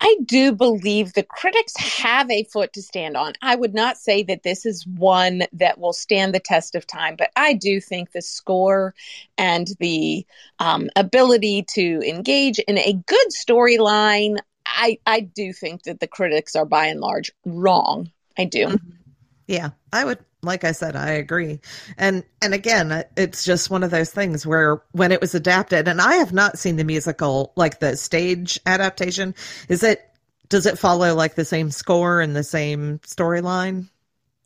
I 0.00 0.16
do 0.24 0.52
believe 0.52 1.14
the 1.14 1.24
critics 1.24 1.76
have 1.76 2.30
a 2.30 2.44
foot 2.44 2.72
to 2.74 2.82
stand 2.82 3.16
on. 3.16 3.32
I 3.42 3.56
would 3.56 3.74
not 3.74 3.98
say 3.98 4.22
that 4.22 4.44
this 4.44 4.64
is 4.64 4.86
one 4.86 5.42
that 5.52 5.80
will 5.80 5.92
stand 5.92 6.32
the 6.32 6.38
test 6.38 6.76
of 6.76 6.86
time, 6.86 7.16
but 7.16 7.32
I 7.34 7.54
do 7.54 7.80
think 7.80 8.12
the 8.12 8.22
score 8.22 8.94
and 9.36 9.66
the 9.80 10.24
um, 10.60 10.90
ability 10.94 11.64
to 11.70 12.00
engage 12.08 12.60
in 12.60 12.78
a 12.78 12.92
good 12.92 13.26
storyline, 13.30 14.38
I, 14.64 14.98
I 15.06 15.18
do 15.18 15.52
think 15.52 15.82
that 15.82 15.98
the 15.98 16.06
critics 16.06 16.54
are 16.54 16.66
by 16.66 16.86
and 16.86 17.00
large 17.00 17.32
wrong. 17.44 18.12
I 18.38 18.44
do. 18.44 18.68
Mm-hmm. 18.68 18.90
Yeah, 19.50 19.70
I 19.92 20.04
would 20.04 20.20
like 20.42 20.62
I 20.62 20.70
said, 20.70 20.94
I 20.94 21.08
agree. 21.10 21.58
And 21.98 22.22
and 22.40 22.54
again, 22.54 22.92
uh, 22.92 23.02
it's 23.16 23.44
just 23.44 23.68
one 23.68 23.82
of 23.82 23.90
those 23.90 24.12
things 24.12 24.46
where 24.46 24.80
when 24.92 25.10
it 25.10 25.20
was 25.20 25.34
adapted, 25.34 25.88
and 25.88 26.00
I 26.00 26.14
have 26.14 26.32
not 26.32 26.56
seen 26.56 26.76
the 26.76 26.84
musical, 26.84 27.52
like 27.56 27.80
the 27.80 27.96
stage 27.96 28.60
adaptation. 28.64 29.34
Is 29.68 29.82
it 29.82 30.08
does 30.48 30.66
it 30.66 30.78
follow 30.78 31.16
like 31.16 31.34
the 31.34 31.44
same 31.44 31.72
score 31.72 32.20
and 32.20 32.36
the 32.36 32.44
same 32.44 33.00
storyline? 33.00 33.88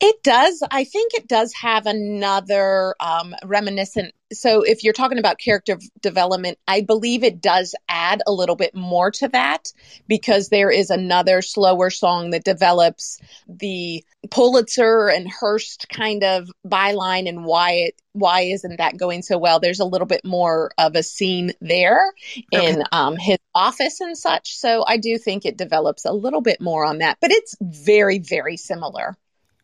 It 0.07 0.23
does. 0.23 0.63
I 0.71 0.85
think 0.85 1.15
it 1.15 1.29
does 1.29 1.55
have 1.55 1.87
another 1.87 2.95
um, 3.01 3.35
reminiscent. 3.43 4.15
So, 4.35 4.61
if 4.61 4.85
you're 4.85 4.93
talking 4.93 5.17
about 5.19 5.39
character 5.39 5.79
development, 6.03 6.59
I 6.69 6.83
believe 6.83 7.25
it 7.25 7.41
does 7.41 7.75
add 7.89 8.21
a 8.27 8.33
little 8.33 8.55
bit 8.55 8.75
more 8.75 9.11
to 9.13 9.29
that 9.29 9.73
because 10.07 10.51
there 10.51 10.71
is 10.71 10.91
another 10.91 11.41
slower 11.41 11.89
song 11.89 12.31
that 12.31 12.45
develops 12.45 13.19
the 13.49 14.05
Pulitzer 14.31 15.09
and 15.09 15.27
Hearst 15.27 15.89
kind 15.89 16.23
of 16.23 16.51
byline 16.67 17.27
and 17.27 17.47
why 17.47 17.71
it 17.73 17.95
why 18.13 18.43
isn't 18.43 18.77
that 18.77 18.99
going 18.99 19.23
so 19.23 19.39
well. 19.39 19.59
There's 19.59 19.81
a 19.81 19.87
little 19.87 20.07
bit 20.07 20.23
more 20.23 20.71
of 20.77 20.97
a 20.97 21.03
scene 21.03 21.53
there 21.63 22.13
in 22.53 22.83
um, 22.93 23.17
his 23.17 23.39
office 23.55 24.01
and 24.01 24.19
such. 24.19 24.55
So, 24.55 24.85
I 24.87 24.99
do 24.99 25.17
think 25.17 25.47
it 25.47 25.57
develops 25.57 26.05
a 26.05 26.13
little 26.13 26.43
bit 26.43 26.61
more 26.61 26.85
on 26.85 26.99
that, 26.99 27.17
but 27.23 27.31
it's 27.31 27.57
very 27.63 28.19
very 28.19 28.59
similar. 28.59 29.17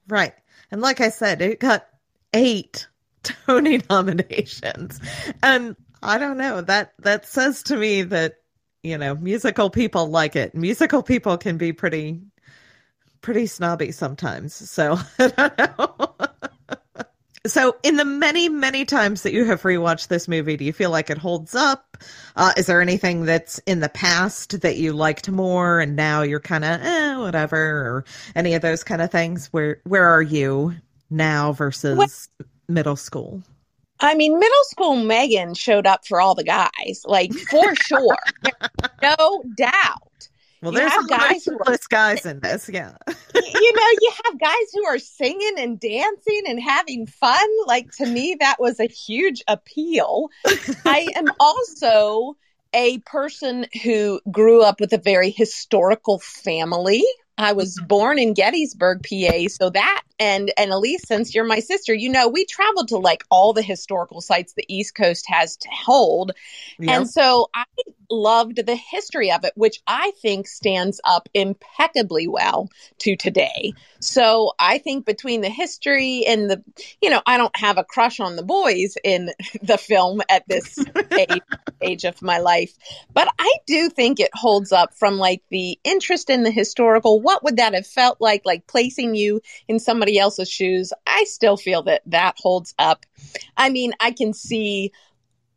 Right. 0.08 0.34
And 0.70 0.80
like 0.80 1.00
I 1.00 1.10
said, 1.10 1.42
it 1.42 1.60
got 1.60 1.86
eight 2.32 2.86
Tony 3.22 3.80
nominations. 3.90 5.00
And 5.42 5.76
I 6.02 6.18
don't 6.18 6.38
know, 6.38 6.60
that 6.62 6.94
that 7.00 7.26
says 7.26 7.62
to 7.64 7.76
me 7.76 8.02
that, 8.02 8.36
you 8.82 8.96
know, 8.98 9.14
musical 9.14 9.70
people 9.70 10.08
like 10.08 10.36
it. 10.36 10.54
Musical 10.54 11.02
people 11.02 11.36
can 11.36 11.58
be 11.58 11.72
pretty 11.72 12.20
pretty 13.20 13.46
snobby 13.46 13.92
sometimes. 13.92 14.54
So 14.54 14.98
I 15.18 15.28
don't 15.28 15.58
know. 15.58 16.14
So, 17.46 17.76
in 17.82 17.96
the 17.96 18.04
many, 18.04 18.50
many 18.50 18.84
times 18.84 19.22
that 19.22 19.32
you 19.32 19.46
have 19.46 19.62
rewatched 19.62 20.08
this 20.08 20.28
movie, 20.28 20.58
do 20.58 20.64
you 20.64 20.74
feel 20.74 20.90
like 20.90 21.08
it 21.08 21.16
holds 21.16 21.54
up? 21.54 21.96
Uh, 22.36 22.52
is 22.58 22.66
there 22.66 22.82
anything 22.82 23.24
that's 23.24 23.58
in 23.60 23.80
the 23.80 23.88
past 23.88 24.60
that 24.60 24.76
you 24.76 24.92
liked 24.92 25.30
more, 25.30 25.80
and 25.80 25.96
now 25.96 26.20
you're 26.20 26.38
kind 26.38 26.64
of 26.64 26.82
eh, 26.82 27.16
whatever, 27.16 27.56
or 27.56 28.04
any 28.34 28.52
of 28.52 28.60
those 28.60 28.84
kind 28.84 29.00
of 29.00 29.10
things? 29.10 29.46
Where 29.52 29.80
Where 29.84 30.06
are 30.06 30.20
you 30.20 30.74
now 31.08 31.52
versus 31.52 32.28
middle 32.68 32.96
school? 32.96 33.42
I 34.00 34.14
mean, 34.14 34.38
middle 34.38 34.64
school 34.64 34.96
Megan 34.96 35.54
showed 35.54 35.86
up 35.86 36.06
for 36.06 36.20
all 36.20 36.34
the 36.34 36.44
guys, 36.44 37.02
like 37.06 37.32
for 37.32 37.74
sure, 37.74 38.18
no 39.02 39.42
doubt. 39.56 40.09
Well, 40.62 40.72
there's 40.72 40.92
a 40.92 41.06
guys 41.06 41.44
who 41.44 41.58
are, 41.58 41.76
guys 41.88 42.26
in 42.26 42.40
this, 42.40 42.68
yeah. 42.68 42.92
you 43.08 43.72
know, 43.72 43.88
you 44.00 44.12
have 44.24 44.38
guys 44.38 44.72
who 44.74 44.84
are 44.86 44.98
singing 44.98 45.54
and 45.56 45.80
dancing 45.80 46.42
and 46.46 46.60
having 46.60 47.06
fun. 47.06 47.48
Like 47.66 47.90
to 47.92 48.06
me, 48.06 48.36
that 48.40 48.56
was 48.58 48.78
a 48.78 48.86
huge 48.86 49.42
appeal. 49.48 50.28
I 50.84 51.08
am 51.16 51.26
also 51.40 52.36
a 52.74 52.98
person 52.98 53.66
who 53.82 54.20
grew 54.30 54.62
up 54.62 54.80
with 54.80 54.92
a 54.92 54.98
very 54.98 55.30
historical 55.30 56.18
family. 56.18 57.04
I 57.38 57.52
was 57.52 57.76
mm-hmm. 57.76 57.86
born 57.86 58.18
in 58.18 58.34
Gettysburg, 58.34 59.02
PA. 59.02 59.48
So 59.48 59.70
that 59.70 60.02
and 60.18 60.52
and 60.58 60.72
Elise, 60.72 61.06
since 61.06 61.34
you're 61.34 61.44
my 61.44 61.60
sister, 61.60 61.94
you 61.94 62.10
know 62.10 62.28
we 62.28 62.44
traveled 62.44 62.88
to 62.88 62.98
like 62.98 63.24
all 63.30 63.54
the 63.54 63.62
historical 63.62 64.20
sites 64.20 64.52
the 64.52 64.66
East 64.68 64.94
Coast 64.94 65.24
has 65.26 65.56
to 65.56 65.68
hold, 65.70 66.32
yep. 66.78 66.96
and 66.96 67.10
so 67.10 67.48
I 67.54 67.64
loved 68.10 68.64
the 68.64 68.76
history 68.76 69.30
of 69.30 69.44
it, 69.44 69.52
which 69.54 69.80
I 69.86 70.12
think 70.20 70.48
stands 70.48 71.00
up 71.04 71.28
impeccably 71.34 72.26
well 72.26 72.68
to 72.98 73.16
today. 73.16 73.72
So 74.00 74.52
I 74.58 74.78
think 74.78 75.06
between 75.06 75.40
the 75.40 75.48
history 75.48 76.24
and 76.26 76.50
the, 76.50 76.64
you 77.00 77.10
know, 77.10 77.22
I 77.26 77.36
don't 77.36 77.56
have 77.56 77.78
a 77.78 77.84
crush 77.84 78.20
on 78.20 78.36
the 78.36 78.42
boys 78.42 78.96
in 79.04 79.30
the 79.62 79.78
film 79.78 80.22
at 80.28 80.46
this 80.48 80.78
age, 81.12 81.40
age 81.80 82.04
of 82.04 82.20
my 82.22 82.38
life, 82.38 82.72
but 83.12 83.28
I 83.38 83.52
do 83.66 83.88
think 83.88 84.20
it 84.20 84.30
holds 84.34 84.72
up 84.72 84.94
from 84.94 85.18
like 85.18 85.42
the 85.50 85.78
interest 85.84 86.30
in 86.30 86.42
the 86.42 86.50
historical. 86.50 87.20
What 87.20 87.44
would 87.44 87.56
that 87.56 87.74
have 87.74 87.86
felt 87.86 88.20
like? 88.20 88.42
Like 88.44 88.66
placing 88.66 89.14
you 89.14 89.40
in 89.68 89.78
somebody 89.78 90.18
else's 90.18 90.50
shoes. 90.50 90.92
I 91.06 91.24
still 91.24 91.56
feel 91.56 91.82
that 91.82 92.02
that 92.06 92.36
holds 92.38 92.74
up. 92.78 93.06
I 93.56 93.70
mean, 93.70 93.92
I 94.00 94.12
can 94.12 94.32
see 94.32 94.92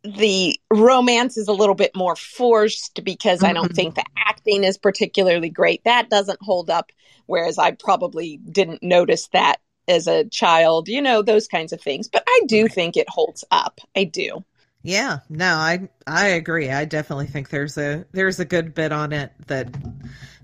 the 0.04 0.60
romance 0.70 1.36
is 1.38 1.48
a 1.48 1.52
little 1.52 1.74
bit 1.74 1.96
more 1.96 2.14
forced 2.14 3.02
because 3.04 3.38
mm-hmm. 3.38 3.46
I 3.46 3.52
don't 3.54 3.66
mm-hmm. 3.66 3.74
think 3.74 3.94
the 3.94 4.04
acting 4.16 4.64
is 4.64 4.78
particularly 4.78 5.48
great. 5.48 5.82
That 5.84 6.10
doesn't 6.10 6.42
hold 6.42 6.70
up. 6.70 6.92
Whereas 7.26 7.58
I 7.58 7.70
probably 7.70 8.36
didn't 8.36 8.82
notice 8.82 9.28
that 9.32 9.56
as 9.88 10.06
a 10.06 10.24
child, 10.24 10.88
you 10.88 11.00
know, 11.00 11.22
those 11.22 11.48
kinds 11.48 11.72
of 11.72 11.80
things. 11.80 12.08
But 12.08 12.22
I 12.26 12.40
do 12.46 12.68
think 12.68 12.96
it 12.96 13.08
holds 13.08 13.44
up. 13.50 13.80
I 13.96 14.04
do. 14.04 14.44
Yeah, 14.82 15.20
no, 15.30 15.54
I 15.54 15.88
I 16.06 16.26
agree. 16.28 16.70
I 16.70 16.84
definitely 16.84 17.26
think 17.26 17.48
there's 17.48 17.78
a 17.78 18.04
there's 18.12 18.38
a 18.38 18.44
good 18.44 18.74
bit 18.74 18.92
on 18.92 19.14
it 19.14 19.32
that 19.46 19.74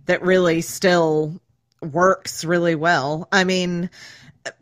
that 0.06 0.22
really 0.22 0.62
still 0.62 1.38
works 1.82 2.42
really 2.42 2.74
well. 2.74 3.28
I 3.30 3.44
mean, 3.44 3.90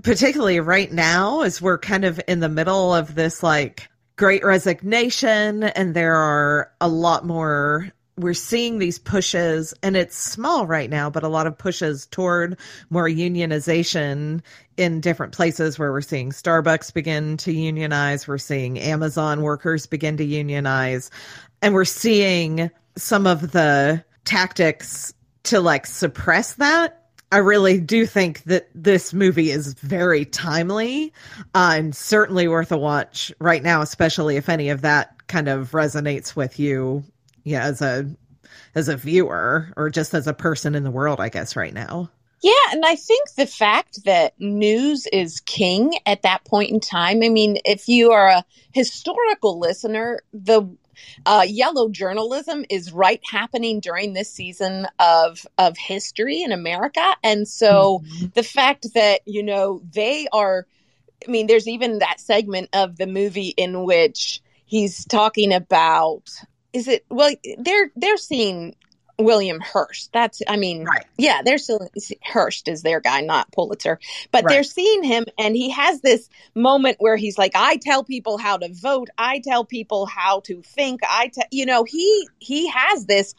particularly 0.02 0.58
right 0.58 0.90
now 0.90 1.42
as 1.42 1.62
we're 1.62 1.78
kind 1.78 2.04
of 2.04 2.20
in 2.26 2.40
the 2.40 2.48
middle 2.48 2.92
of 2.92 3.14
this 3.14 3.40
like 3.44 3.88
great 4.18 4.44
resignation 4.44 5.62
and 5.62 5.94
there 5.94 6.16
are 6.16 6.70
a 6.80 6.88
lot 6.88 7.24
more 7.24 7.88
we're 8.16 8.34
seeing 8.34 8.80
these 8.80 8.98
pushes 8.98 9.72
and 9.84 9.96
it's 9.96 10.18
small 10.18 10.66
right 10.66 10.90
now 10.90 11.08
but 11.08 11.22
a 11.22 11.28
lot 11.28 11.46
of 11.46 11.56
pushes 11.56 12.04
toward 12.06 12.58
more 12.90 13.08
unionization 13.08 14.40
in 14.76 15.00
different 15.00 15.32
places 15.32 15.78
where 15.78 15.92
we're 15.92 16.00
seeing 16.00 16.32
starbucks 16.32 16.92
begin 16.92 17.36
to 17.36 17.52
unionize 17.52 18.26
we're 18.26 18.38
seeing 18.38 18.76
amazon 18.80 19.40
workers 19.40 19.86
begin 19.86 20.16
to 20.16 20.24
unionize 20.24 21.12
and 21.62 21.72
we're 21.72 21.84
seeing 21.84 22.68
some 22.96 23.24
of 23.24 23.52
the 23.52 24.04
tactics 24.24 25.14
to 25.44 25.60
like 25.60 25.86
suppress 25.86 26.54
that 26.54 27.07
I 27.30 27.38
really 27.38 27.78
do 27.78 28.06
think 28.06 28.42
that 28.44 28.68
this 28.74 29.12
movie 29.12 29.50
is 29.50 29.74
very 29.74 30.24
timely 30.24 31.12
uh, 31.54 31.74
and 31.74 31.94
certainly 31.94 32.48
worth 32.48 32.72
a 32.72 32.78
watch 32.78 33.32
right 33.38 33.62
now, 33.62 33.82
especially 33.82 34.36
if 34.36 34.48
any 34.48 34.70
of 34.70 34.80
that 34.80 35.26
kind 35.26 35.48
of 35.48 35.72
resonates 35.72 36.34
with 36.34 36.58
you, 36.58 37.04
yeah, 37.44 37.64
as 37.64 37.82
a 37.82 38.08
as 38.74 38.88
a 38.88 38.96
viewer 38.96 39.72
or 39.76 39.90
just 39.90 40.14
as 40.14 40.26
a 40.26 40.32
person 40.32 40.74
in 40.74 40.84
the 40.84 40.90
world, 40.90 41.20
I 41.20 41.28
guess, 41.28 41.56
right 41.56 41.74
now. 41.74 42.10
Yeah, 42.40 42.52
and 42.70 42.84
I 42.84 42.94
think 42.94 43.32
the 43.32 43.46
fact 43.46 44.04
that 44.04 44.38
news 44.38 45.06
is 45.12 45.40
king 45.40 45.98
at 46.06 46.22
that 46.22 46.44
point 46.44 46.70
in 46.70 46.78
time. 46.78 47.22
I 47.22 47.28
mean, 47.28 47.58
if 47.64 47.88
you 47.88 48.12
are 48.12 48.28
a 48.28 48.44
historical 48.72 49.58
listener, 49.58 50.20
the 50.32 50.62
uh, 51.26 51.44
yellow 51.46 51.88
journalism 51.88 52.64
is 52.70 52.92
right 52.92 53.20
happening 53.24 53.80
during 53.80 54.12
this 54.12 54.30
season 54.30 54.86
of 54.98 55.46
of 55.58 55.76
history 55.76 56.42
in 56.42 56.52
America, 56.52 57.14
and 57.22 57.46
so 57.46 58.02
mm-hmm. 58.04 58.26
the 58.34 58.42
fact 58.42 58.94
that 58.94 59.20
you 59.26 59.42
know 59.42 59.82
they 59.92 60.26
are 60.32 60.66
I 61.26 61.30
mean, 61.30 61.46
there's 61.46 61.68
even 61.68 61.98
that 61.98 62.20
segment 62.20 62.70
of 62.72 62.96
the 62.96 63.06
movie 63.06 63.54
in 63.56 63.84
which 63.84 64.40
he's 64.64 65.04
talking 65.04 65.52
about 65.52 66.30
is 66.74 66.86
it 66.86 67.04
well 67.08 67.32
they're 67.58 67.90
they're 67.96 68.18
seeing 68.18 68.76
William 69.18 69.60
Hearst. 69.60 70.10
That's, 70.12 70.40
I 70.48 70.56
mean, 70.56 70.84
Right. 70.84 71.04
yeah, 71.16 71.42
they're 71.44 71.58
still 71.58 71.88
Hearst 72.24 72.68
is 72.68 72.82
their 72.82 73.00
guy, 73.00 73.20
not 73.20 73.50
Pulitzer, 73.52 73.98
but 74.32 74.44
Right. 74.44 74.54
they're 74.54 74.62
seeing 74.64 75.02
him, 75.02 75.26
and 75.38 75.56
he 75.56 75.70
has 75.70 76.00
this 76.00 76.28
moment 76.54 76.96
where 77.00 77.16
he's 77.16 77.36
like, 77.38 77.52
"I 77.54 77.76
tell 77.76 78.04
people 78.04 78.38
how 78.38 78.56
to 78.58 78.68
vote. 78.72 79.08
I 79.18 79.40
tell 79.40 79.64
people 79.64 80.06
how 80.06 80.40
to 80.40 80.62
think. 80.62 81.00
I, 81.08 81.28
tell 81.28 81.44
you 81.50 81.66
know, 81.66 81.84
he 81.84 82.28
he 82.38 82.68
has 82.68 83.06
this 83.06 83.34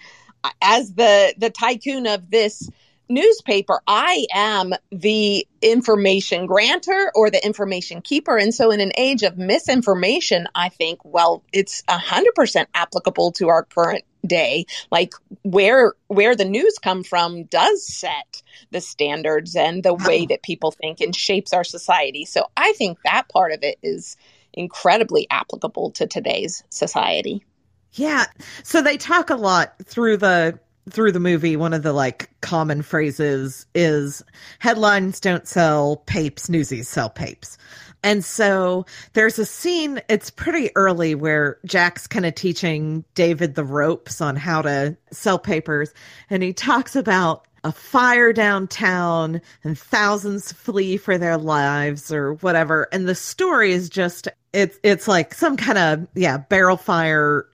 as 0.61 0.93
the 0.93 1.33
the 1.37 1.49
tycoon 1.49 2.07
of 2.07 2.29
this 2.29 2.69
newspaper. 3.09 3.81
I 3.87 4.25
am 4.33 4.73
the 4.91 5.47
information 5.61 6.45
grantor 6.45 7.11
or 7.15 7.29
the 7.29 7.43
information 7.45 8.01
keeper, 8.01 8.37
and 8.37 8.53
so 8.53 8.71
in 8.71 8.79
an 8.79 8.91
age 8.97 9.23
of 9.23 9.37
misinformation, 9.37 10.47
I 10.55 10.69
think, 10.69 10.99
well, 11.03 11.43
it's 11.51 11.83
a 11.87 11.97
hundred 11.97 12.35
percent 12.35 12.69
applicable 12.73 13.31
to 13.33 13.49
our 13.49 13.63
current 13.63 14.03
day 14.25 14.65
like 14.91 15.13
where 15.43 15.93
where 16.07 16.35
the 16.35 16.43
news 16.43 16.77
come 16.77 17.05
from 17.05 17.45
does 17.45 17.87
set 17.87 18.41
the 18.71 18.81
standards 18.81 19.55
and 19.55 19.81
the 19.81 19.93
way 19.93 20.25
that 20.25 20.43
people 20.43 20.71
think 20.71 20.99
and 20.99 21.15
shapes 21.15 21.53
our 21.53 21.63
society 21.63 22.25
so 22.25 22.43
i 22.57 22.73
think 22.73 22.97
that 23.05 23.29
part 23.29 23.53
of 23.53 23.59
it 23.63 23.77
is 23.81 24.17
incredibly 24.51 25.25
applicable 25.31 25.89
to 25.91 26.05
today's 26.05 26.65
society 26.69 27.45
Yeah. 27.93 28.25
So 28.63 28.81
they 28.81 28.97
talk 28.97 29.29
a 29.29 29.35
lot 29.35 29.73
through 29.83 30.17
the 30.17 30.59
through 30.93 31.11
the 31.11 31.19
movie. 31.19 31.55
One 31.55 31.73
of 31.73 31.83
the 31.83 31.93
like 31.93 32.29
common 32.41 32.81
phrases 32.81 33.65
is 33.73 34.23
headlines 34.59 35.19
don't 35.19 35.47
sell 35.47 35.97
papes, 36.05 36.49
newsies 36.49 36.87
sell 36.87 37.09
papes. 37.09 37.57
And 38.03 38.23
so 38.23 38.85
there's 39.13 39.39
a 39.39 39.45
scene, 39.45 40.01
it's 40.07 40.29
pretty 40.29 40.71
early 40.75 41.15
where 41.15 41.57
Jack's 41.65 42.07
kind 42.07 42.25
of 42.25 42.33
teaching 42.33 43.03
David 43.13 43.55
the 43.55 43.65
ropes 43.65 44.21
on 44.21 44.35
how 44.35 44.61
to 44.61 44.95
sell 45.11 45.37
papers. 45.37 45.93
And 46.29 46.41
he 46.41 46.53
talks 46.53 46.95
about 46.95 47.45
a 47.65 47.73
fire 47.73 48.31
downtown 48.31 49.41
and 49.65 49.77
thousands 49.77 50.53
flee 50.53 50.95
for 50.95 51.17
their 51.17 51.37
lives 51.37 52.09
or 52.09 52.35
whatever. 52.35 52.87
And 52.93 53.05
the 53.05 53.15
story 53.15 53.73
is 53.73 53.89
just, 53.89 54.29
it's, 54.53 54.79
it's 54.81 55.09
like 55.09 55.33
some 55.33 55.57
kind 55.57 55.77
of, 55.77 56.07
yeah, 56.15 56.37
barrel 56.37 56.77
fire 56.77 57.47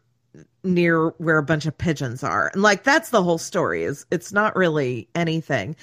near 0.65 1.09
where 1.17 1.37
a 1.37 1.43
bunch 1.43 1.65
of 1.65 1.77
pigeons 1.77 2.23
are. 2.23 2.49
And 2.53 2.61
like 2.61 2.83
that's 2.83 3.09
the 3.09 3.23
whole 3.23 3.37
story 3.37 3.83
is 3.83 4.05
it's 4.11 4.33
not 4.33 4.55
really 4.55 5.07
anything. 5.15 5.75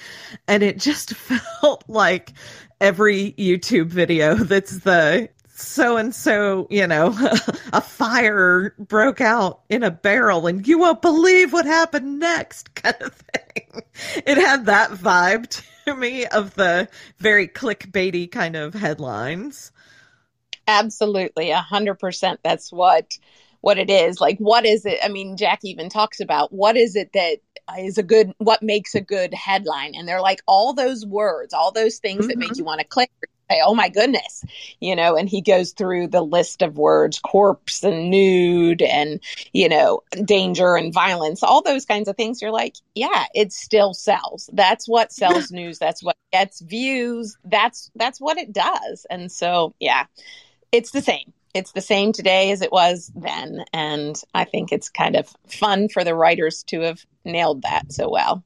And 0.47 0.63
it 0.63 0.77
just 0.79 1.13
felt 1.61 1.83
like 1.87 2.33
every 2.81 3.33
YouTube 3.33 3.87
video 3.87 4.35
that's 4.35 4.79
the 4.79 5.29
so 5.55 5.97
and 5.97 6.13
so, 6.13 6.67
you 6.69 6.87
know, 6.87 7.13
a 7.73 7.81
fire 7.81 8.73
broke 8.79 9.21
out 9.21 9.61
in 9.69 9.83
a 9.83 9.91
barrel 9.91 10.47
and 10.47 10.67
you 10.67 10.79
won't 10.79 11.01
believe 11.01 11.53
what 11.53 11.65
happened 11.65 12.19
next 12.19 12.75
kind 12.75 12.95
of 13.01 13.13
thing. 13.13 13.83
It 14.25 14.37
had 14.37 14.65
that 14.65 14.91
vibe 14.91 15.63
to 15.85 15.95
me 15.95 16.25
of 16.25 16.55
the 16.55 16.89
very 17.19 17.47
clickbaity 17.47 18.31
kind 18.31 18.55
of 18.55 18.73
headlines. 18.73 19.71
absolutely 20.67 21.51
a 21.51 21.59
hundred 21.61 21.95
percent 21.95 22.39
that's 22.43 22.71
what 22.71 23.17
what 23.63 23.77
it 23.77 23.89
is 23.89 24.19
like 24.19 24.37
what 24.39 24.65
is 24.65 24.85
it 24.85 24.99
i 25.03 25.07
mean 25.07 25.37
jack 25.37 25.59
even 25.63 25.89
talks 25.89 26.19
about 26.19 26.51
what 26.51 26.75
is 26.75 26.95
it 26.95 27.11
that 27.13 27.37
is 27.79 27.97
a 27.97 28.03
good 28.03 28.33
what 28.37 28.61
makes 28.61 28.93
a 28.93 29.01
good 29.01 29.33
headline 29.33 29.95
and 29.95 30.07
they're 30.07 30.21
like 30.21 30.41
all 30.47 30.73
those 30.73 31.05
words 31.05 31.53
all 31.53 31.71
those 31.71 31.97
things 31.97 32.27
that 32.27 32.37
make 32.37 32.49
mm-hmm. 32.49 32.59
you 32.59 32.65
want 32.65 32.81
to 32.81 32.85
click 32.85 33.09
say 33.49 33.61
oh 33.63 33.75
my 33.75 33.89
goodness 33.89 34.43
you 34.79 34.95
know 34.95 35.15
and 35.15 35.29
he 35.29 35.41
goes 35.41 35.71
through 35.71 36.07
the 36.07 36.21
list 36.21 36.61
of 36.61 36.77
words 36.77 37.19
corpse 37.19 37.83
and 37.83 38.09
nude 38.09 38.81
and 38.81 39.19
you 39.53 39.69
know 39.69 40.01
danger 40.25 40.75
and 40.75 40.93
violence 40.93 41.43
all 41.43 41.61
those 41.61 41.85
kinds 41.85 42.07
of 42.07 42.15
things. 42.15 42.41
You're 42.41 42.51
like 42.51 42.75
yeah 42.95 43.25
it 43.33 43.51
still 43.51 43.93
sells. 43.93 44.49
That's 44.53 44.87
what 44.87 45.11
sells 45.11 45.51
news. 45.51 45.79
That's 45.79 46.03
what 46.03 46.17
gets 46.31 46.61
views. 46.61 47.37
That's 47.43 47.91
that's 47.95 48.19
what 48.19 48.37
it 48.37 48.51
does. 48.51 49.05
And 49.09 49.31
so 49.31 49.73
yeah 49.79 50.05
it's 50.71 50.91
the 50.91 51.01
same 51.01 51.33
it's 51.53 51.71
the 51.73 51.81
same 51.81 52.11
today 52.11 52.51
as 52.51 52.61
it 52.61 52.71
was 52.71 53.11
then 53.15 53.63
and 53.73 54.21
i 54.33 54.43
think 54.43 54.71
it's 54.71 54.89
kind 54.89 55.15
of 55.15 55.27
fun 55.47 55.87
for 55.89 56.03
the 56.03 56.15
writers 56.15 56.63
to 56.63 56.81
have 56.81 56.99
nailed 57.25 57.61
that 57.63 57.91
so 57.91 58.09
well 58.09 58.43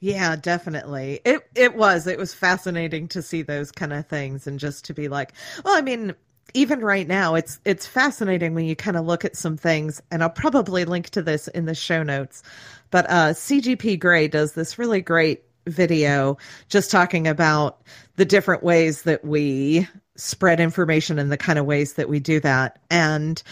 Yeah, 0.00 0.36
definitely. 0.36 1.20
It 1.24 1.46
it 1.54 1.74
was. 1.76 2.06
It 2.06 2.18
was 2.18 2.32
fascinating 2.32 3.08
to 3.08 3.22
see 3.22 3.42
those 3.42 3.70
kind 3.70 3.92
of 3.92 4.06
things 4.06 4.46
and 4.46 4.58
just 4.58 4.84
to 4.86 4.94
be 4.94 5.08
like, 5.08 5.32
well, 5.64 5.76
I 5.76 5.82
mean, 5.82 6.14
even 6.54 6.80
right 6.80 7.06
now 7.06 7.34
it's 7.34 7.60
it's 7.66 7.86
fascinating 7.86 8.54
when 8.54 8.64
you 8.64 8.74
kind 8.76 8.96
of 8.96 9.04
look 9.04 9.24
at 9.24 9.36
some 9.36 9.56
things 9.58 10.00
and 10.10 10.22
I'll 10.22 10.30
probably 10.30 10.84
link 10.86 11.10
to 11.10 11.22
this 11.22 11.48
in 11.48 11.66
the 11.66 11.74
show 11.74 12.02
notes. 12.02 12.42
But 12.90 13.10
uh 13.10 13.34
CGP 13.34 13.96
Grey 13.96 14.26
does 14.28 14.54
this 14.54 14.78
really 14.78 15.02
great 15.02 15.44
video 15.66 16.38
just 16.70 16.90
talking 16.90 17.28
about 17.28 17.82
the 18.20 18.26
different 18.26 18.62
ways 18.62 19.04
that 19.04 19.24
we 19.24 19.88
spread 20.14 20.60
information 20.60 21.18
and 21.18 21.32
the 21.32 21.38
kind 21.38 21.58
of 21.58 21.64
ways 21.64 21.94
that 21.94 22.06
we 22.06 22.20
do 22.20 22.38
that. 22.38 22.78
And 22.90 23.42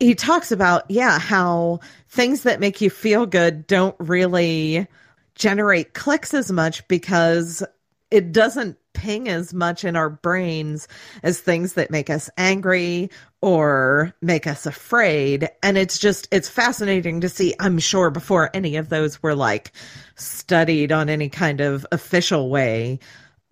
he 0.00 0.16
talks 0.16 0.50
about, 0.50 0.90
yeah, 0.90 1.20
how 1.20 1.78
things 2.08 2.42
that 2.42 2.58
make 2.58 2.80
you 2.80 2.90
feel 2.90 3.26
good 3.26 3.64
don't 3.68 3.94
really 4.00 4.88
generate 5.36 5.94
clicks 5.94 6.34
as 6.34 6.50
much 6.50 6.88
because 6.88 7.62
it 8.10 8.32
doesn't 8.32 8.76
ping 8.92 9.28
as 9.28 9.54
much 9.54 9.84
in 9.84 9.94
our 9.94 10.10
brains 10.10 10.88
as 11.22 11.38
things 11.38 11.74
that 11.74 11.92
make 11.92 12.10
us 12.10 12.28
angry 12.36 13.08
or 13.40 14.12
make 14.20 14.48
us 14.48 14.66
afraid. 14.66 15.48
And 15.62 15.78
it's 15.78 15.96
just, 15.96 16.26
it's 16.32 16.48
fascinating 16.48 17.20
to 17.20 17.28
see. 17.28 17.54
I'm 17.60 17.78
sure 17.78 18.10
before 18.10 18.50
any 18.52 18.74
of 18.74 18.88
those 18.88 19.22
were 19.22 19.36
like 19.36 19.70
studied 20.16 20.90
on 20.90 21.08
any 21.08 21.28
kind 21.28 21.60
of 21.60 21.86
official 21.92 22.50
way, 22.50 22.98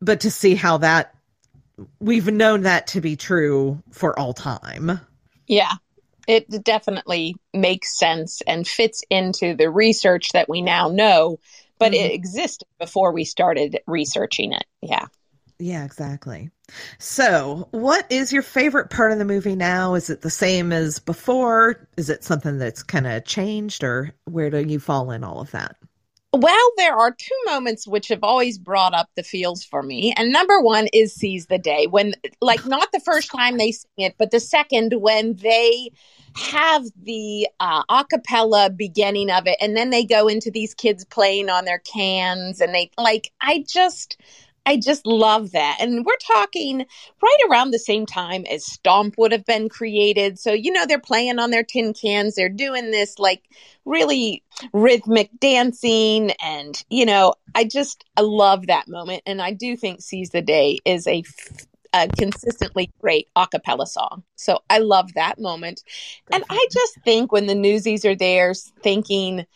but 0.01 0.21
to 0.21 0.31
see 0.31 0.55
how 0.55 0.79
that 0.79 1.15
we've 1.99 2.27
known 2.27 2.63
that 2.63 2.87
to 2.89 3.01
be 3.01 3.17
true 3.17 3.83
for 3.91 4.19
all 4.19 4.35
time. 4.35 5.01
yeah 5.47 5.73
it 6.29 6.63
definitely 6.65 7.35
makes 7.55 7.99
sense 7.99 8.43
and 8.47 8.69
fits 8.69 9.03
into 9.11 9.55
the 9.55 9.71
research 9.71 10.29
that 10.33 10.49
we 10.49 10.63
now 10.63 10.89
know 10.89 11.39
but 11.79 11.95
it 11.95 12.07
mm-hmm. 12.07 12.15
existed 12.15 12.69
before 12.79 13.13
we 13.13 13.25
started 13.25 13.81
researching 13.87 14.53
it 14.53 14.65
yeah 14.83 15.07
Yeah, 15.59 15.85
exactly. 15.85 16.51
So, 16.99 17.69
what 17.73 18.07
is 18.11 18.33
your 18.33 18.43
favorite 18.43 18.91
part 18.91 19.13
of 19.13 19.19
the 19.19 19.25
movie 19.25 19.57
now? 19.57 19.95
Is 19.95 20.09
it 20.09 20.23
the 20.23 20.31
same 20.31 20.73
as 20.73 20.99
before? 20.99 21.87
Is 21.97 22.09
it 22.09 22.25
something 22.25 22.59
that's 22.59 22.83
kind 22.83 23.07
of 23.07 23.25
changed, 23.25 23.85
or 23.85 24.15
where 24.25 24.51
do 24.51 24.61
you 24.61 24.81
fall 24.81 25.11
in 25.11 25.23
all 25.23 25.41
of 25.41 25.51
that? 25.51 25.77
Well, 26.33 26.73
there 26.77 26.95
are 26.95 27.11
two 27.11 27.39
moments 27.47 27.89
which 27.89 28.07
have 28.09 28.23
always 28.23 28.57
brought 28.57 28.95
up 28.95 29.09
the 29.17 29.25
feels 29.25 29.65
for 29.65 29.83
me. 29.83 30.15
And 30.17 30.31
number 30.31 30.61
one 30.61 30.87
is 30.93 31.13
Seize 31.13 31.47
the 31.47 31.59
Day, 31.59 31.89
when, 31.89 32.15
like, 32.41 32.65
not 32.65 32.93
the 32.93 33.01
first 33.01 33.31
time 33.37 33.59
they 33.59 33.73
sing 33.73 33.91
it, 33.99 34.15
but 34.17 34.31
the 34.31 34.39
second 34.39 34.95
when 35.01 35.35
they 35.37 35.91
have 36.37 36.85
the 37.03 37.49
uh, 37.59 37.83
a 37.89 38.05
cappella 38.05 38.71
beginning 38.71 39.29
of 39.31 39.49
it. 39.49 39.57
And 39.61 39.77
then 39.77 39.91
they 39.91 40.05
go 40.05 40.29
into 40.29 40.53
these 40.53 40.73
kids 40.73 41.05
playing 41.05 41.51
on 41.51 41.65
their 41.65 41.81
cans. 41.81 42.61
And 42.61 42.73
they, 42.73 42.91
like, 42.97 43.33
I 43.41 43.65
just. 43.67 44.17
I 44.67 44.77
just 44.77 45.07
love 45.07 45.53
that. 45.53 45.79
And 45.81 46.05
we're 46.05 46.17
talking 46.17 46.87
right 47.23 47.39
around 47.51 47.71
the 47.71 47.79
same 47.79 48.07
time 48.07 48.45
as 48.51 48.65
Stomp 48.65 49.17
would 49.19 49.33
have 49.33 49.45
been 49.45 49.69
created. 49.69 50.39
So, 50.39 50.53
you 50.53 50.71
know, 50.71 50.87
they're 50.87 51.01
playing 51.01 51.39
on 51.39 51.51
their 51.51 51.65
tin 51.65 51.95
cans. 51.95 52.35
They're 52.35 52.49
doing 52.49 52.91
this 52.91 53.19
like 53.19 53.43
really 53.85 54.45
rhythmic 54.73 55.31
dancing. 55.41 56.33
And, 56.43 56.81
you 56.91 57.07
know, 57.07 57.35
I 57.55 57.65
just, 57.65 58.05
I 58.17 58.21
love 58.21 58.67
that 58.69 58.87
moment. 58.87 59.23
And 59.27 59.43
I 59.43 59.53
do 59.53 59.77
think 59.77 60.03
Seize 60.03 60.31
the 60.31 60.43
Day 60.43 60.79
is 60.85 61.07
a 61.07 61.25
consistently 62.17 62.89
great 63.01 63.29
a 63.35 63.49
cappella 63.49 63.87
song. 63.87 64.23
So 64.37 64.61
I 64.71 64.79
love 64.79 65.15
that 65.15 65.41
moment. 65.41 65.83
And 66.31 66.45
I 66.49 66.67
just 66.71 66.99
think 67.05 67.33
when 67.33 67.47
the 67.47 67.55
newsies 67.55 68.05
are 68.05 68.15
there 68.15 68.55
thinking, 68.55 69.47